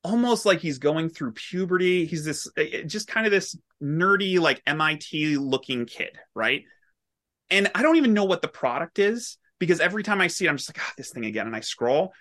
almost 0.05 0.46
like 0.46 0.61
he's 0.61 0.79
going 0.79 1.09
through 1.09 1.33
puberty. 1.33 2.07
He's 2.07 2.25
this 2.25 2.46
eh, 2.57 2.83
just 2.83 3.07
kind 3.09 3.27
of 3.27 3.33
this 3.33 3.57
nerdy, 3.83 4.38
like 4.38 4.62
MIT 4.66 5.37
looking 5.38 5.87
kid, 5.87 6.18
right? 6.35 6.64
And 7.51 7.70
I 7.75 7.83
don't 7.83 7.96
even 7.96 8.14
know 8.14 8.25
what 8.25 8.42
the 8.42 8.49
product 8.49 8.99
is 8.99 9.38
because 9.59 9.81
every 9.81 10.03
time 10.03 10.20
I 10.20 10.27
see 10.29 10.46
it, 10.46 10.49
I'm 10.51 10.57
just 10.57 10.70
like, 10.70 10.81
ah, 10.81 10.92
this 10.96 11.11
thing 11.11 11.25
again. 11.25 11.46
And 11.46 11.57
I 11.57 11.61
scroll. 11.61 12.12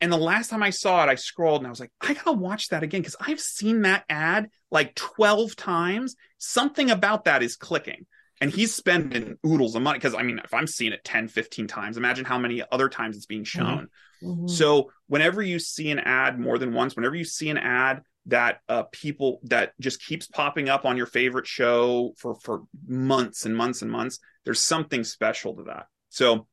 And 0.00 0.10
the 0.10 0.16
last 0.16 0.48
time 0.48 0.62
I 0.62 0.70
saw 0.70 1.04
it, 1.04 1.08
I 1.08 1.14
scrolled 1.14 1.60
and 1.60 1.66
I 1.66 1.70
was 1.70 1.80
like, 1.80 1.92
I 2.00 2.14
gotta 2.14 2.32
watch 2.32 2.68
that 2.68 2.82
again 2.82 3.02
because 3.02 3.16
I've 3.20 3.40
seen 3.40 3.82
that 3.82 4.04
ad 4.08 4.48
like 4.70 4.94
12 4.94 5.56
times. 5.56 6.16
Something 6.38 6.90
about 6.90 7.24
that 7.24 7.42
is 7.42 7.56
clicking. 7.56 8.06
And 8.40 8.50
he's 8.50 8.74
spending 8.74 9.36
oodles 9.46 9.74
of 9.74 9.82
money 9.82 9.98
because 9.98 10.14
I 10.14 10.22
mean, 10.22 10.40
if 10.42 10.54
I'm 10.54 10.66
seeing 10.66 10.92
it 10.92 11.04
10, 11.04 11.28
15 11.28 11.66
times, 11.66 11.98
imagine 11.98 12.24
how 12.24 12.38
many 12.38 12.62
other 12.72 12.88
times 12.88 13.16
it's 13.16 13.26
being 13.26 13.44
shown. 13.44 13.88
Mhm. 14.22 14.48
So 14.48 14.90
whenever 15.06 15.42
you 15.42 15.58
see 15.58 15.90
an 15.90 15.98
ad 15.98 16.38
more 16.38 16.56
than 16.56 16.72
once, 16.72 16.96
whenever 16.96 17.14
you 17.14 17.24
see 17.24 17.50
an 17.50 17.58
ad 17.58 18.02
that 18.26 18.60
uh, 18.68 18.84
people 18.92 19.40
that 19.44 19.72
just 19.80 20.02
keeps 20.02 20.26
popping 20.26 20.68
up 20.68 20.84
on 20.84 20.96
your 20.96 21.06
favorite 21.06 21.46
show 21.46 22.14
for 22.16 22.34
for 22.36 22.62
months 22.86 23.44
and 23.44 23.54
months 23.56 23.82
and 23.82 23.90
months, 23.90 24.18
there's 24.44 24.60
something 24.60 25.04
special 25.04 25.56
to 25.56 25.64
that. 25.64 25.86
So 26.08 26.46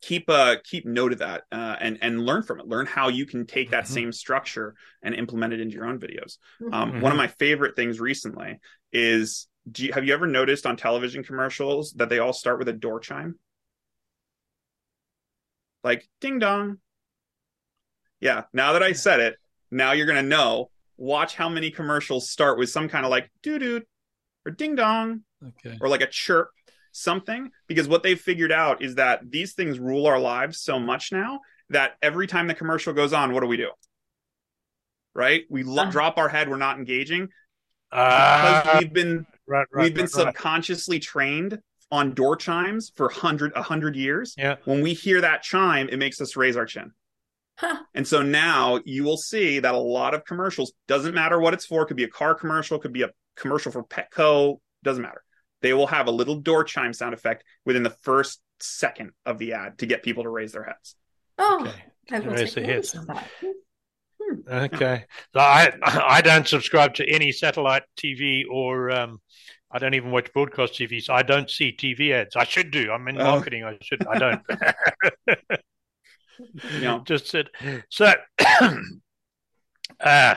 keep 0.00 0.28
uh 0.28 0.56
keep 0.64 0.86
note 0.86 1.12
of 1.12 1.18
that 1.18 1.44
uh, 1.50 1.76
and 1.80 1.98
and 2.02 2.24
learn 2.24 2.42
from 2.42 2.60
it. 2.60 2.66
Learn 2.66 2.86
how 2.86 3.08
you 3.08 3.26
can 3.26 3.46
take 3.46 3.70
that 3.70 3.88
Mhm. 3.88 3.92
same 3.92 4.12
structure 4.12 4.74
and 5.02 5.14
implement 5.14 5.52
it 5.52 5.60
into 5.60 5.74
your 5.74 5.86
own 5.86 5.98
videos. 5.98 6.38
Um, 6.70 6.92
Mhm. 6.92 7.00
One 7.00 7.12
of 7.12 7.18
my 7.18 7.28
favorite 7.28 7.76
things 7.76 8.00
recently 8.00 8.58
is 8.92 9.48
do 9.70 9.84
you, 9.84 9.92
have 9.92 10.04
you 10.04 10.14
ever 10.14 10.26
noticed 10.26 10.66
on 10.66 10.76
television 10.76 11.24
commercials 11.24 11.92
that 11.94 12.08
they 12.08 12.18
all 12.20 12.32
start 12.32 12.58
with 12.58 12.68
a 12.68 12.72
door 12.72 13.00
chime? 13.00 13.38
Like 15.82 16.06
ding 16.20 16.38
dong. 16.38 16.80
Yeah, 18.20 18.44
now 18.52 18.72
that 18.72 18.82
I 18.82 18.92
said 18.92 19.20
it, 19.20 19.36
now 19.70 19.92
you're 19.92 20.06
going 20.06 20.22
to 20.22 20.28
know. 20.28 20.70
Watch 20.98 21.34
how 21.34 21.50
many 21.50 21.70
commercials 21.70 22.30
start 22.30 22.58
with 22.58 22.70
some 22.70 22.88
kind 22.88 23.04
of 23.04 23.10
like 23.10 23.30
doo 23.42 23.58
doo 23.58 23.82
or 24.46 24.52
ding 24.52 24.76
dong 24.76 25.24
Okay. 25.42 25.76
or 25.80 25.88
like 25.88 26.00
a 26.00 26.06
chirp, 26.06 26.48
something. 26.96 27.50
Because 27.66 27.88
what 27.88 28.02
they've 28.02 28.20
figured 28.20 28.52
out 28.52 28.82
is 28.82 28.96
that 28.96 29.20
these 29.30 29.54
things 29.54 29.78
rule 29.78 30.06
our 30.06 30.18
lives 30.18 30.60
so 30.60 30.78
much 30.78 31.12
now 31.12 31.40
that 31.70 31.92
every 32.02 32.26
time 32.26 32.46
the 32.46 32.54
commercial 32.54 32.92
goes 32.92 33.12
on, 33.12 33.32
what 33.32 33.40
do 33.40 33.46
we 33.46 33.56
do? 33.56 33.70
Right? 35.14 35.44
We 35.48 35.62
lo- 35.62 35.82
Uh-huh. 35.82 35.90
drop 35.90 36.18
our 36.18 36.28
head, 36.28 36.48
we're 36.48 36.56
not 36.58 36.78
engaging 36.78 37.28
because 37.90 38.62
Ah, 38.64 38.76
we've 38.80 38.92
been 38.92 39.26
right, 39.46 39.66
right, 39.72 39.84
we've 39.84 39.94
been 39.94 40.04
right, 40.06 40.14
right. 40.14 40.34
subconsciously 40.34 40.98
trained 40.98 41.58
on 41.90 42.14
door 42.14 42.36
chimes 42.36 42.90
for 42.96 43.08
hundred 43.08 43.52
a 43.54 43.62
hundred 43.62 43.94
years. 43.96 44.34
Yeah. 44.36 44.56
When 44.64 44.82
we 44.82 44.92
hear 44.92 45.20
that 45.20 45.42
chime, 45.42 45.88
it 45.88 45.96
makes 45.98 46.20
us 46.20 46.36
raise 46.36 46.56
our 46.56 46.66
chin. 46.66 46.90
Huh. 47.58 47.78
And 47.94 48.06
so 48.06 48.20
now 48.22 48.80
you 48.84 49.04
will 49.04 49.16
see 49.16 49.60
that 49.60 49.72
a 49.74 49.78
lot 49.78 50.12
of 50.12 50.24
commercials 50.24 50.72
doesn't 50.88 51.14
matter 51.14 51.40
what 51.40 51.54
it's 51.54 51.64
for. 51.64 51.82
It 51.82 51.86
could 51.86 51.96
be 51.96 52.04
a 52.04 52.08
car 52.08 52.34
commercial, 52.34 52.78
could 52.78 52.92
be 52.92 53.02
a 53.02 53.10
commercial 53.36 53.72
for 53.72 53.84
Petco, 53.84 54.58
doesn't 54.82 55.02
matter. 55.02 55.22
They 55.66 55.72
will 55.72 55.88
have 55.88 56.06
a 56.06 56.12
little 56.12 56.36
door 56.36 56.62
chime 56.62 56.92
sound 56.92 57.12
effect 57.12 57.42
within 57.64 57.82
the 57.82 57.90
first 57.90 58.40
second 58.60 59.10
of 59.24 59.38
the 59.38 59.54
ad 59.54 59.78
to 59.78 59.86
get 59.86 60.04
people 60.04 60.22
to 60.22 60.28
raise 60.28 60.52
their 60.52 60.62
heads. 60.62 60.94
Oh, 61.38 61.58
Okay. 61.62 61.82
I 62.12 62.20
will 62.20 62.34
Raise 62.34 62.54
take 62.54 62.54
the 62.54 62.60
notice 62.60 62.92
heads. 62.92 62.94
of 62.94 63.06
that. 63.08 63.30
Okay. 64.48 65.04
So 65.34 65.40
I 65.40 65.72
I 65.82 66.20
don't 66.20 66.46
subscribe 66.46 66.94
to 66.94 67.08
any 67.12 67.32
satellite 67.32 67.82
TV 67.98 68.44
or 68.48 68.92
um, 68.92 69.20
I 69.72 69.80
don't 69.80 69.94
even 69.94 70.12
watch 70.12 70.32
broadcast 70.32 70.74
TV. 70.74 71.02
So 71.02 71.12
I 71.14 71.22
don't 71.24 71.50
see 71.50 71.72
TV 71.76 72.12
ads. 72.12 72.36
I 72.36 72.44
should 72.44 72.70
do. 72.70 72.92
I'm 72.92 73.08
in 73.08 73.20
Oh. 73.20 73.24
marketing. 73.24 73.64
I 73.64 73.76
should. 73.82 74.06
I 74.06 74.18
don't. 74.20 74.40
You 76.70 76.80
know, 76.80 77.02
Just 77.06 77.26
said 77.28 77.48
So, 77.90 78.12
uh, 80.00 80.34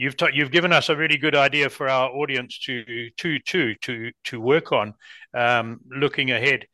you've 0.00 0.16
ta- 0.16 0.32
you've 0.32 0.50
given 0.50 0.72
us 0.72 0.88
a 0.88 0.96
really 0.96 1.18
good 1.18 1.36
idea 1.36 1.68
for 1.68 1.86
our 1.86 2.08
audience 2.10 2.58
to 2.60 3.10
to 3.18 3.38
to 3.40 3.74
to 3.82 4.10
to 4.24 4.40
work 4.40 4.72
on, 4.72 4.94
um, 5.34 5.80
looking 5.90 6.30
ahead. 6.30 6.66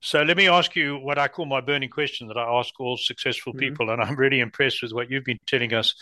So 0.00 0.22
let 0.22 0.36
me 0.36 0.46
ask 0.48 0.76
you 0.76 0.98
what 0.98 1.18
I 1.18 1.28
call 1.28 1.46
my 1.46 1.62
burning 1.62 1.88
question 1.88 2.28
that 2.28 2.36
I 2.36 2.58
ask 2.58 2.78
all 2.78 2.98
successful 2.98 3.54
Mhm. 3.54 3.58
people, 3.58 3.90
and 3.90 4.02
I'm 4.02 4.14
really 4.14 4.40
impressed 4.40 4.82
with 4.82 4.92
what 4.92 5.10
you've 5.10 5.24
been 5.24 5.38
telling 5.46 5.72
us. 5.72 5.94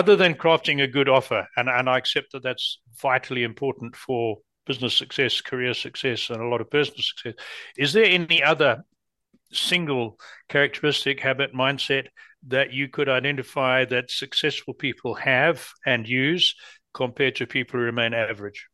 Other 0.00 0.16
than 0.16 0.34
crafting 0.34 0.82
a 0.82 0.86
good 0.86 1.10
offer, 1.10 1.46
and, 1.56 1.68
and 1.68 1.90
I 1.90 1.98
accept 1.98 2.32
that 2.32 2.42
that's 2.42 2.80
vitally 3.02 3.42
important 3.42 3.96
for 3.96 4.38
business 4.66 4.94
success, 4.94 5.42
career 5.42 5.74
success, 5.74 6.30
and 6.30 6.40
a 6.40 6.46
lot 6.46 6.62
of 6.62 6.70
personal 6.70 7.02
success, 7.02 7.34
is 7.76 7.92
there 7.92 8.06
any 8.06 8.42
other 8.42 8.82
single 9.52 10.18
characteristic, 10.48 11.20
habit, 11.20 11.52
mindset 11.52 12.06
that 12.48 12.72
you 12.72 12.88
could 12.88 13.08
identify 13.08 13.84
that 13.86 14.10
successful 14.10 14.74
people 14.74 15.14
have 15.14 15.68
and 15.86 16.08
use 16.08 16.54
compared 16.92 17.36
to 17.36 17.46
people 17.46 17.78
who 17.80 17.86
remain 17.86 18.14
average? 18.14 18.68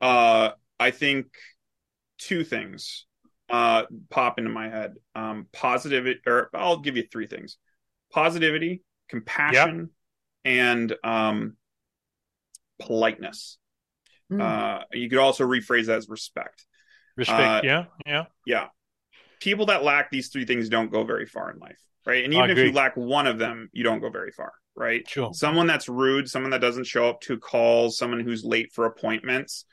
uh, 0.00 0.50
I 0.78 0.90
think 0.90 1.26
two 2.18 2.44
things 2.44 3.06
uh, 3.50 3.84
pop 4.10 4.38
into 4.38 4.50
my 4.50 4.68
head. 4.68 4.94
Um, 5.14 5.46
positivity, 5.52 6.20
or 6.26 6.50
I'll 6.54 6.80
give 6.80 6.96
you 6.96 7.04
three 7.10 7.26
things: 7.26 7.58
positivity, 8.12 8.82
compassion, 9.08 9.90
and 10.44 10.94
um, 11.02 11.56
politeness. 12.78 13.58
Mm. 14.32 14.40
Uh, 14.40 14.84
you 14.92 15.08
could 15.08 15.18
also 15.18 15.46
rephrase 15.46 15.86
that 15.86 15.98
as 15.98 16.08
respect. 16.08 16.66
Respect, 17.16 17.40
Uh, 17.40 17.60
yeah, 17.64 17.84
yeah. 18.06 18.24
Yeah. 18.46 18.66
People 19.40 19.66
that 19.66 19.84
lack 19.84 20.10
these 20.10 20.28
three 20.28 20.44
things 20.46 20.68
don't 20.68 20.90
go 20.90 21.04
very 21.04 21.26
far 21.26 21.50
in 21.50 21.58
life, 21.58 21.80
right? 22.06 22.24
And 22.24 22.34
even 22.34 22.50
if 22.50 22.62
you 22.62 22.72
lack 22.72 22.96
one 22.96 23.26
of 23.26 23.38
them, 23.38 23.68
you 23.72 23.82
don't 23.84 24.00
go 24.00 24.10
very 24.10 24.30
far, 24.30 24.52
right? 24.76 25.06
Sure. 25.06 25.30
Someone 25.30 25.66
that's 25.66 25.88
rude, 25.88 26.28
someone 26.28 26.50
that 26.50 26.60
doesn't 26.60 26.86
show 26.86 27.08
up 27.08 27.20
to 27.22 27.38
calls, 27.38 27.98
someone 27.98 28.20
who's 28.20 28.44
late 28.44 28.72
for 28.72 28.86
appointments, 28.86 29.64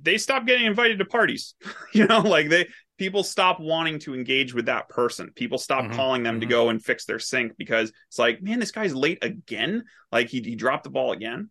they 0.00 0.18
stop 0.18 0.46
getting 0.46 0.66
invited 0.66 0.98
to 0.98 1.04
parties. 1.04 1.54
you 1.94 2.06
know, 2.06 2.20
like 2.20 2.48
they 2.48 2.68
people 2.98 3.22
stop 3.22 3.60
wanting 3.60 3.98
to 4.00 4.14
engage 4.14 4.54
with 4.54 4.66
that 4.66 4.88
person. 4.88 5.30
People 5.34 5.58
stop 5.58 5.84
Mhm, 5.84 5.94
calling 5.94 6.22
them 6.22 6.40
to 6.40 6.46
mhm. 6.46 6.50
go 6.50 6.68
and 6.68 6.84
fix 6.84 7.04
their 7.06 7.18
sink 7.18 7.52
because 7.56 7.92
it's 8.08 8.18
like, 8.18 8.42
man, 8.42 8.60
this 8.60 8.72
guy's 8.72 8.94
late 8.94 9.18
again. 9.22 9.84
Like 10.12 10.28
he, 10.28 10.40
he 10.42 10.54
dropped 10.54 10.84
the 10.84 10.90
ball 10.90 11.12
again. 11.12 11.50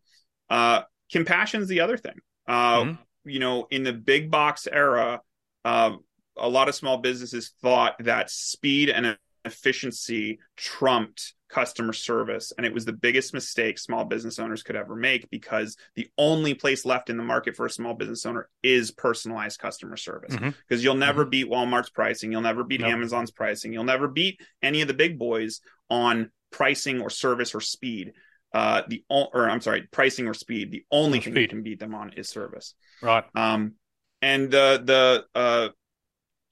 Uh, 0.49 0.83
compassion's 1.11 1.67
the 1.67 1.81
other 1.81 1.97
thing. 1.97 2.15
Uh, 2.47 2.85
Mhm. 2.85 2.99
you 3.25 3.39
know, 3.39 3.67
in 3.71 3.83
the 3.83 3.93
big 3.93 4.31
box 4.31 4.67
era, 4.71 5.21
uh, 5.65 5.91
a 6.37 6.47
lot 6.49 6.69
of 6.69 6.75
small 6.75 6.97
businesses 6.97 7.51
thought 7.61 7.95
that 7.99 8.29
speed 8.29 8.89
and 8.89 9.17
efficiency 9.45 10.39
trumped 10.55 11.33
customer 11.49 11.93
service. 11.93 12.53
And 12.55 12.65
it 12.65 12.73
was 12.73 12.85
the 12.85 12.93
biggest 12.93 13.33
mistake 13.33 13.79
small 13.79 14.05
business 14.05 14.37
owners 14.39 14.61
could 14.61 14.75
ever 14.75 14.95
make 14.95 15.29
because 15.29 15.77
the 15.95 16.07
only 16.17 16.53
place 16.53 16.85
left 16.85 17.09
in 17.09 17.17
the 17.17 17.23
market 17.23 17.55
for 17.55 17.65
a 17.65 17.69
small 17.69 17.93
business 17.95 18.25
owner 18.25 18.47
is 18.61 18.91
personalized 18.91 19.59
customer 19.59 19.97
service. 19.97 20.35
Because 20.35 20.83
you'll 20.83 20.95
never 20.95 21.25
beat 21.25 21.49
Walmart's 21.49 21.89
pricing, 21.89 22.31
you'll 22.31 22.41
never 22.41 22.63
beat 22.63 22.81
No. 22.81 22.87
Amazon's 22.87 23.31
pricing, 23.31 23.73
you'll 23.73 23.83
never 23.83 24.07
beat 24.07 24.39
any 24.61 24.81
of 24.81 24.87
the 24.87 24.93
big 24.93 25.17
boys 25.17 25.61
on 25.89 26.29
pricing 26.51 27.01
or 27.01 27.09
service 27.09 27.55
or 27.55 27.61
speed. 27.61 28.13
Uh, 28.53 28.81
the 28.87 29.03
o- 29.09 29.29
or 29.33 29.49
I'm 29.49 29.61
sorry, 29.61 29.87
pricing 29.91 30.27
or 30.27 30.33
speed. 30.33 30.71
The 30.71 30.83
only 30.91 31.19
Or 31.19 31.21
thing 31.21 31.35
you 31.35 31.47
can 31.47 31.61
beat 31.63 31.79
them 31.79 31.93
on 31.93 32.13
is 32.13 32.29
service. 32.29 32.73
Right. 33.01 33.23
Um, 33.35 33.73
and 34.21 34.49
the 34.49 34.81
the 34.83 35.25
uh, 35.39 35.69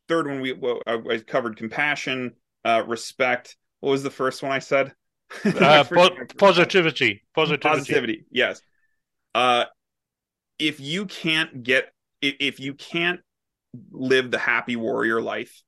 third 0.08 0.28
one 0.28 0.42
we 0.42 0.54
I 0.86 1.18
covered 1.26 1.58
compassion, 1.58 2.34
uh, 2.68 2.84
respect. 2.86 3.56
What 3.80 3.92
was 3.92 4.04
the 4.04 4.10
first 4.12 4.44
one 4.44 4.52
I 4.52 4.60
said? 4.60 4.94
Uh, 5.46 5.84
po- 5.84 6.16
positivity. 6.38 7.24
Positivity. 7.36 7.68
Positivity. 7.70 8.26
Yes. 8.32 8.62
Uh, 9.36 9.66
if 10.60 10.80
you 10.80 11.06
can't 11.06 11.64
get 11.64 11.92
if, 12.22 12.60
you 12.60 12.74
can't 12.74 13.20
live 13.92 14.32
the 14.32 14.40
happy 14.40 14.76
warrior 14.76 15.22
life, 15.22 15.62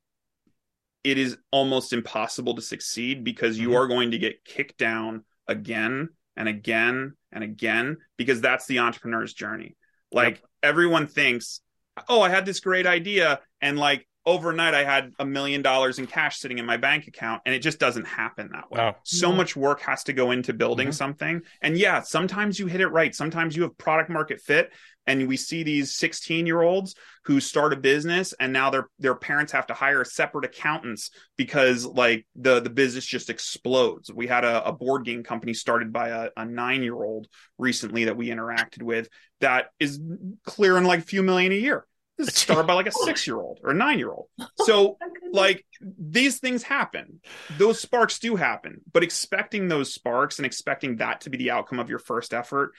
it 1.04 1.18
is 1.18 1.38
almost 1.52 1.94
impossible 1.94 2.56
to 2.56 2.62
succeed 2.62 3.24
because 3.24 3.60
you 3.60 3.70
Mhm. 3.70 3.76
are 3.76 3.88
going 3.88 4.12
to 4.12 4.18
get 4.18 4.44
kicked 4.44 4.78
down 4.78 5.24
again 5.48 6.10
and 6.36 6.48
again 6.50 7.14
and 7.32 7.44
again 7.44 7.98
because 8.18 8.42
that's 8.42 8.66
the 8.66 8.80
entrepreneur's 8.80 9.34
journey. 9.34 9.76
Like 10.12 10.42
everyone 10.64 11.06
thinks, 11.08 11.62
"Oh, 12.08 12.22
I 12.22 12.30
had 12.30 12.46
this 12.46 12.62
great 12.62 12.88
idea 12.88 13.42
and 13.62 13.78
like 13.78 14.08
overnight 14.30 14.74
I 14.74 14.84
had 14.84 15.12
a 15.20 15.26
million 15.26 15.62
dollars 15.62 16.00
in 16.00 16.08
cash 16.08 16.38
sitting 16.40 16.58
in 16.60 16.66
my 16.66 16.78
bank 16.78 17.08
account." 17.08 17.42
And 17.46 17.56
it 17.56 17.60
just 17.60 17.80
doesn't 17.80 18.06
happen 18.06 18.50
that 18.54 18.72
way. 18.72 18.80
Wow. 18.80 18.96
So 19.04 19.30
No. 19.32 19.36
much 19.38 19.56
work 19.56 19.82
has 19.82 20.04
to 20.06 20.14
go 20.14 20.32
into 20.32 20.54
building 20.54 20.90
Mhm. 20.90 20.94
something. 20.94 21.42
And 21.62 21.78
yeah, 21.78 22.02
sometimes 22.02 22.60
you 22.60 22.68
hit 22.68 22.82
it 22.82 22.88
right. 22.88 23.14
Sometimes 23.16 23.56
you 23.56 23.64
have 23.64 23.78
product 23.78 24.10
market 24.10 24.40
fit 24.42 24.72
and 25.08 25.28
we 25.28 25.38
see 25.38 25.64
these 25.64 25.96
16 25.96 26.46
year 26.46 26.62
olds 26.62 26.94
who 27.26 27.40
start 27.40 27.74
a 27.74 27.76
business 27.76 28.34
and 28.40 28.54
now 28.54 28.70
their 28.70 28.88
their 29.00 29.16
parents 29.16 29.52
have 29.52 29.66
to 29.68 29.74
hire 29.74 30.04
separate 30.04 30.46
accountants 30.46 31.10
because 31.38 31.86
like 31.86 32.26
the 32.36 32.60
the 32.60 32.70
business 32.70 33.06
just 33.06 33.30
explodes 33.30 34.12
we 34.14 34.28
had 34.28 34.44
a, 34.44 34.66
a 34.68 34.72
board 34.72 35.06
game 35.06 35.24
company 35.24 35.54
started 35.54 35.92
by 35.92 36.10
a, 36.10 36.30
a 36.38 36.46
nine 36.46 36.84
year 36.84 36.96
old 36.96 37.28
recently 37.58 38.06
that 38.06 38.18
we 38.18 38.28
interacted 38.30 38.84
with 38.84 39.10
that 39.42 39.70
is 39.80 40.00
clearing 40.46 40.84
like 40.84 41.00
a 41.00 41.04
few 41.04 41.24
million 41.24 41.52
a 41.52 41.56
year 41.56 41.86
this 42.20 42.28
is 42.36 42.36
started 42.36 42.68
by 42.68 42.74
like 42.74 42.86
a 42.88 42.92
six 42.92 43.26
year 43.26 43.38
old 43.38 43.60
or 43.64 43.72
a 43.72 43.74
nine 43.74 43.98
year 43.98 44.12
old 44.12 44.28
so 44.58 44.98
oh 45.02 45.08
like 45.32 45.66
these 45.98 46.40
things 46.40 46.62
happen. 46.64 47.22
Those 47.58 47.80
sparks 47.80 48.20
do 48.20 48.36
happen 48.36 48.82
but 48.92 49.02
expecting 49.04 49.68
those 49.68 49.92
sparks 49.94 50.38
and 50.38 50.46
expecting 50.46 50.98
that 50.98 51.22
to 51.22 51.30
be 51.32 51.38
the 51.38 51.50
outcome 51.52 51.80
of 51.80 51.90
your 51.90 52.00
first 52.00 52.34
effort 52.34 52.74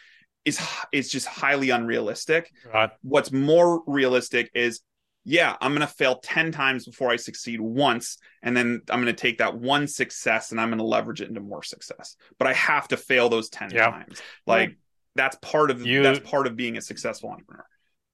is 0.44 0.60
is 0.92 1.10
just 1.10 1.26
highly 1.26 1.70
unrealistic. 1.70 2.52
Right. 2.72 2.90
what's 3.02 3.32
more 3.32 3.82
realistic 3.86 4.50
is 4.54 4.80
yeah 5.24 5.54
i'm 5.60 5.72
going 5.72 5.86
to 5.86 5.94
fail 5.94 6.18
10 6.18 6.50
times 6.50 6.86
before 6.86 7.10
i 7.10 7.16
succeed 7.16 7.60
once 7.60 8.16
and 8.42 8.56
then 8.56 8.80
i'm 8.88 9.02
going 9.02 9.14
to 9.14 9.20
take 9.20 9.36
that 9.38 9.54
one 9.54 9.86
success 9.86 10.50
and 10.50 10.58
i'm 10.58 10.68
going 10.70 10.78
to 10.78 10.84
leverage 10.84 11.20
it 11.20 11.28
into 11.28 11.40
more 11.42 11.62
success. 11.62 12.16
But 12.38 12.48
i 12.48 12.54
have 12.54 12.88
to 12.88 12.96
fail 12.96 13.28
those 13.28 13.50
10 13.50 13.70
Yeah. 13.72 13.90
times. 13.90 14.22
Like 14.46 14.78
that's 15.14 15.36
part 15.42 15.70
of 15.70 15.84
You- 15.84 16.02
that's 16.02 16.20
part 16.20 16.46
of 16.46 16.56
being 16.56 16.78
a 16.78 16.80
successful 16.80 17.28
entrepreneur. 17.30 17.66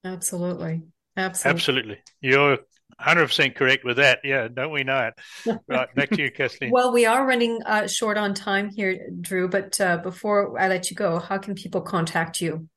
Absolutely. 0.04 0.82
Absolutely. 1.16 1.56
Absolutely. 1.56 1.98
You're 2.20 2.58
100% 3.00 3.54
correct 3.54 3.84
with 3.84 3.98
that. 3.98 4.20
Yeah. 4.24 4.48
Don't 4.48 4.72
we 4.72 4.84
know 4.84 5.08
it? 5.08 5.58
Right. 5.68 5.94
Back 5.94 6.10
to 6.10 6.22
you, 6.22 6.30
Kathleen. 6.30 6.70
Well, 6.70 6.92
we 6.92 7.06
are 7.06 7.26
running 7.26 7.60
uh, 7.64 7.86
short 7.86 8.16
on 8.18 8.34
time 8.34 8.70
here, 8.70 9.08
Drew, 9.20 9.48
but 9.48 9.80
uh, 9.80 9.98
before 9.98 10.58
I 10.58 10.68
let 10.68 10.90
you 10.90 10.96
go, 10.96 11.18
how 11.18 11.38
can 11.38 11.54
people 11.54 11.80
contact 11.80 12.40
you? 12.40 12.68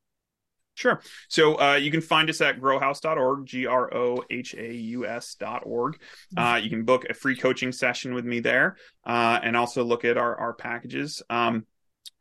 Sure. 0.74 1.02
So 1.28 1.60
uh, 1.60 1.74
you 1.74 1.90
can 1.90 2.00
find 2.00 2.30
us 2.30 2.40
at 2.40 2.58
grohaus.org, 2.58 3.44
G 3.44 3.66
R 3.66 3.92
O 3.94 4.24
H 4.30 4.54
A 4.54 4.72
U 4.72 5.06
S.org. 5.06 5.98
Uh, 6.34 6.60
you 6.62 6.70
can 6.70 6.84
book 6.84 7.04
a 7.10 7.14
free 7.14 7.36
coaching 7.36 7.70
session 7.70 8.14
with 8.14 8.24
me 8.24 8.40
there 8.40 8.76
uh, 9.04 9.38
and 9.42 9.56
also 9.56 9.84
look 9.84 10.06
at 10.06 10.16
our, 10.16 10.34
our 10.36 10.54
packages. 10.54 11.22
Um, 11.28 11.66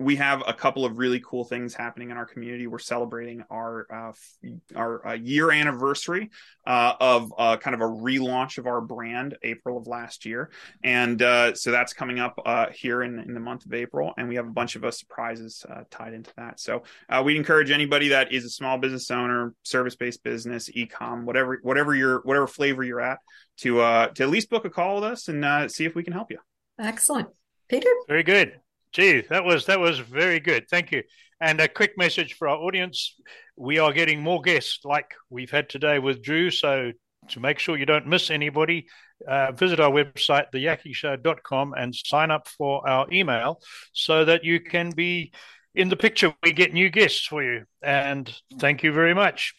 we 0.01 0.15
have 0.15 0.41
a 0.47 0.53
couple 0.53 0.85
of 0.85 0.97
really 0.97 1.21
cool 1.25 1.43
things 1.43 1.73
happening 1.73 2.09
in 2.09 2.15
our 2.15 2.25
community. 2.25 2.67
We're 2.67 2.79
celebrating 2.79 3.43
our 3.49 3.85
uh, 3.91 4.47
our 4.73 5.05
uh, 5.05 5.13
year 5.13 5.51
anniversary 5.51 6.29
uh, 6.65 6.93
of 7.01 7.33
uh, 7.37 7.57
kind 7.57 7.73
of 7.73 7.81
a 7.81 7.85
relaunch 7.85 8.57
of 8.57 8.65
our 8.65 8.79
brand, 8.79 9.37
April 9.43 9.77
of 9.77 9.87
last 9.87 10.25
year, 10.25 10.51
and 10.83 11.21
uh, 11.21 11.53
so 11.53 11.71
that's 11.71 11.91
coming 11.91 12.17
up 12.17 12.39
uh, 12.45 12.67
here 12.69 13.03
in 13.03 13.19
in 13.19 13.33
the 13.33 13.41
month 13.41 13.65
of 13.65 13.73
April, 13.73 14.13
and 14.17 14.29
we 14.29 14.35
have 14.35 14.47
a 14.47 14.51
bunch 14.51 14.77
of 14.77 14.85
uh, 14.85 14.91
surprises 14.91 15.65
uh, 15.69 15.83
tied 15.91 16.13
into 16.13 16.31
that. 16.37 16.61
So 16.61 16.83
uh, 17.09 17.21
we'd 17.25 17.35
encourage 17.35 17.69
anybody 17.69 18.09
that 18.09 18.31
is 18.31 18.45
a 18.45 18.49
small 18.49 18.77
business 18.77 19.11
owner, 19.11 19.53
service 19.63 19.97
based 19.97 20.23
business, 20.23 20.69
e-com, 20.73 21.25
whatever 21.25 21.59
whatever 21.61 21.93
your 21.93 22.21
whatever 22.23 22.47
flavor 22.47 22.83
you're 22.83 23.01
at, 23.01 23.19
to 23.57 23.81
uh, 23.81 24.07
to 24.09 24.23
at 24.23 24.29
least 24.29 24.49
book 24.49 24.63
a 24.63 24.69
call 24.69 24.95
with 24.95 25.03
us 25.03 25.27
and 25.27 25.43
uh, 25.43 25.67
see 25.67 25.83
if 25.83 25.93
we 25.93 26.03
can 26.03 26.13
help 26.13 26.31
you. 26.31 26.39
Excellent. 26.79 27.27
Peter? 27.67 27.89
Very 28.07 28.23
good. 28.23 28.61
Gee, 28.93 29.21
that 29.29 29.43
was 29.43 29.65
that 29.67 29.79
was 29.79 29.99
very 29.99 30.39
good. 30.39 30.67
Thank 30.69 30.91
you. 30.91 31.03
And 31.41 31.59
a 31.61 31.67
quick 31.67 31.97
message 31.97 32.33
for 32.33 32.47
our 32.47 32.57
audience: 32.57 33.15
we 33.55 33.77
are 33.77 33.93
getting 33.93 34.21
more 34.21 34.41
guests 34.41 34.79
like 34.83 35.11
we've 35.29 35.51
had 35.51 35.69
today 35.69 35.99
with 35.99 36.21
Drew. 36.21 36.49
So 36.49 36.91
to 37.29 37.39
make 37.39 37.59
sure 37.59 37.77
you 37.77 37.85
don't 37.85 38.07
miss 38.07 38.31
anybody, 38.31 38.87
uh, 39.27 39.51
visit 39.51 39.79
our 39.79 39.91
website, 39.91 40.45
theyakkingshow.com, 40.53 41.73
and 41.77 41.95
sign 41.95 42.31
up 42.31 42.47
for 42.47 42.87
our 42.87 43.07
email 43.11 43.61
so 43.93 44.25
that 44.25 44.43
you 44.43 44.59
can 44.59 44.91
be 44.91 45.31
in 45.75 45.89
the 45.89 45.95
picture. 45.95 46.33
We 46.43 46.53
get 46.53 46.73
new 46.73 46.89
guests 46.89 47.25
for 47.25 47.43
you. 47.43 47.65
And 47.81 48.33
thank 48.59 48.83
you 48.83 48.91
very 48.91 49.13
much. 49.13 49.53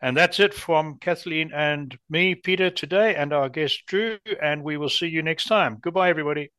And 0.00 0.16
that's 0.16 0.40
it 0.40 0.52
from 0.52 0.98
Kathleen 0.98 1.52
and 1.54 1.96
me, 2.10 2.34
Peter, 2.34 2.70
today, 2.70 3.14
and 3.14 3.32
our 3.32 3.48
guest, 3.48 3.82
Drew. 3.86 4.18
And 4.40 4.64
we 4.64 4.76
will 4.76 4.88
see 4.88 5.06
you 5.06 5.22
next 5.22 5.44
time. 5.44 5.78
Goodbye, 5.80 6.10
everybody. 6.10 6.50